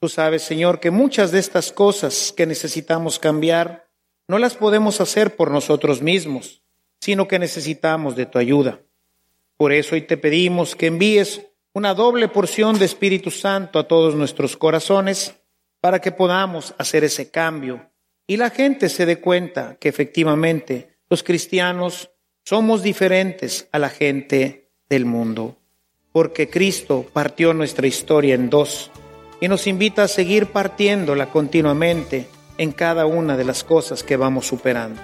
Tú 0.00 0.08
sabes, 0.08 0.42
Señor, 0.42 0.80
que 0.80 0.90
muchas 0.90 1.30
de 1.32 1.38
estas 1.38 1.72
cosas 1.72 2.32
que 2.36 2.46
necesitamos 2.46 3.18
cambiar 3.18 3.88
no 4.28 4.38
las 4.38 4.56
podemos 4.56 5.00
hacer 5.00 5.36
por 5.36 5.50
nosotros 5.50 6.02
mismos 6.02 6.62
sino 7.00 7.28
que 7.28 7.38
necesitamos 7.38 8.16
de 8.16 8.26
tu 8.26 8.38
ayuda. 8.38 8.80
Por 9.56 9.72
eso 9.72 9.94
hoy 9.94 10.02
te 10.02 10.16
pedimos 10.16 10.74
que 10.74 10.86
envíes 10.86 11.42
una 11.72 11.94
doble 11.94 12.28
porción 12.28 12.78
de 12.78 12.84
Espíritu 12.84 13.30
Santo 13.30 13.78
a 13.78 13.86
todos 13.86 14.14
nuestros 14.14 14.56
corazones 14.56 15.34
para 15.80 16.00
que 16.00 16.12
podamos 16.12 16.74
hacer 16.78 17.04
ese 17.04 17.30
cambio 17.30 17.90
y 18.26 18.38
la 18.38 18.50
gente 18.50 18.88
se 18.88 19.06
dé 19.06 19.20
cuenta 19.20 19.76
que 19.78 19.88
efectivamente 19.88 20.96
los 21.08 21.22
cristianos 21.22 22.10
somos 22.46 22.84
diferentes 22.84 23.68
a 23.72 23.80
la 23.80 23.88
gente 23.88 24.70
del 24.88 25.04
mundo, 25.04 25.56
porque 26.12 26.48
Cristo 26.48 27.04
partió 27.12 27.52
nuestra 27.54 27.88
historia 27.88 28.36
en 28.36 28.50
dos 28.50 28.92
y 29.40 29.48
nos 29.48 29.66
invita 29.66 30.04
a 30.04 30.08
seguir 30.08 30.46
partiéndola 30.46 31.26
continuamente 31.30 32.28
en 32.56 32.70
cada 32.70 33.04
una 33.04 33.36
de 33.36 33.44
las 33.44 33.64
cosas 33.64 34.04
que 34.04 34.16
vamos 34.16 34.46
superando. 34.46 35.02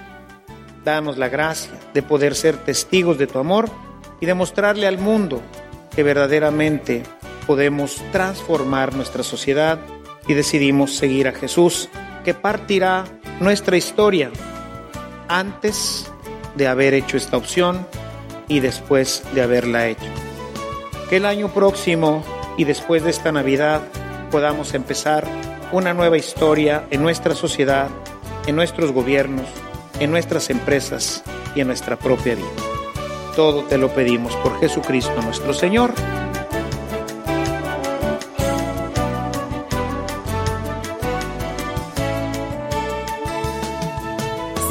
Danos 0.85 1.17
la 1.17 1.27
gracia 1.27 1.77
de 1.93 2.01
poder 2.01 2.33
ser 2.33 2.55
testigos 2.55 3.17
de 3.17 3.27
tu 3.27 3.39
amor 3.39 3.69
y 4.21 4.25
demostrarle 4.25 4.87
al 4.87 4.97
mundo 4.97 5.41
que 5.93 6.01
verdaderamente 6.01 7.03
podemos 7.45 8.01
transformar 8.13 8.95
nuestra 8.95 9.21
sociedad 9.21 9.79
y 10.29 10.33
decidimos 10.33 10.95
seguir 10.95 11.27
a 11.27 11.33
Jesús, 11.33 11.89
que 12.23 12.33
partirá 12.33 13.03
nuestra 13.41 13.75
historia 13.75 14.31
antes 15.27 16.09
de 16.55 16.67
haber 16.67 16.93
hecho 16.93 17.17
esta 17.17 17.37
opción 17.37 17.87
y 18.47 18.59
después 18.59 19.23
de 19.33 19.41
haberla 19.41 19.87
hecho. 19.87 20.05
Que 21.09 21.17
el 21.17 21.25
año 21.25 21.49
próximo 21.49 22.23
y 22.57 22.63
después 22.63 23.03
de 23.03 23.09
esta 23.09 23.31
Navidad 23.31 23.81
podamos 24.31 24.73
empezar 24.73 25.27
una 25.71 25.93
nueva 25.93 26.17
historia 26.17 26.85
en 26.91 27.01
nuestra 27.01 27.35
sociedad, 27.35 27.89
en 28.47 28.55
nuestros 28.55 28.91
gobiernos 28.91 29.47
en 29.99 30.11
nuestras 30.11 30.49
empresas 30.49 31.23
y 31.55 31.61
en 31.61 31.67
nuestra 31.67 31.97
propia 31.97 32.35
vida. 32.35 32.47
Todo 33.35 33.63
te 33.63 33.77
lo 33.77 33.89
pedimos 33.89 34.35
por 34.37 34.59
Jesucristo 34.59 35.13
nuestro 35.21 35.53
Señor. 35.53 35.93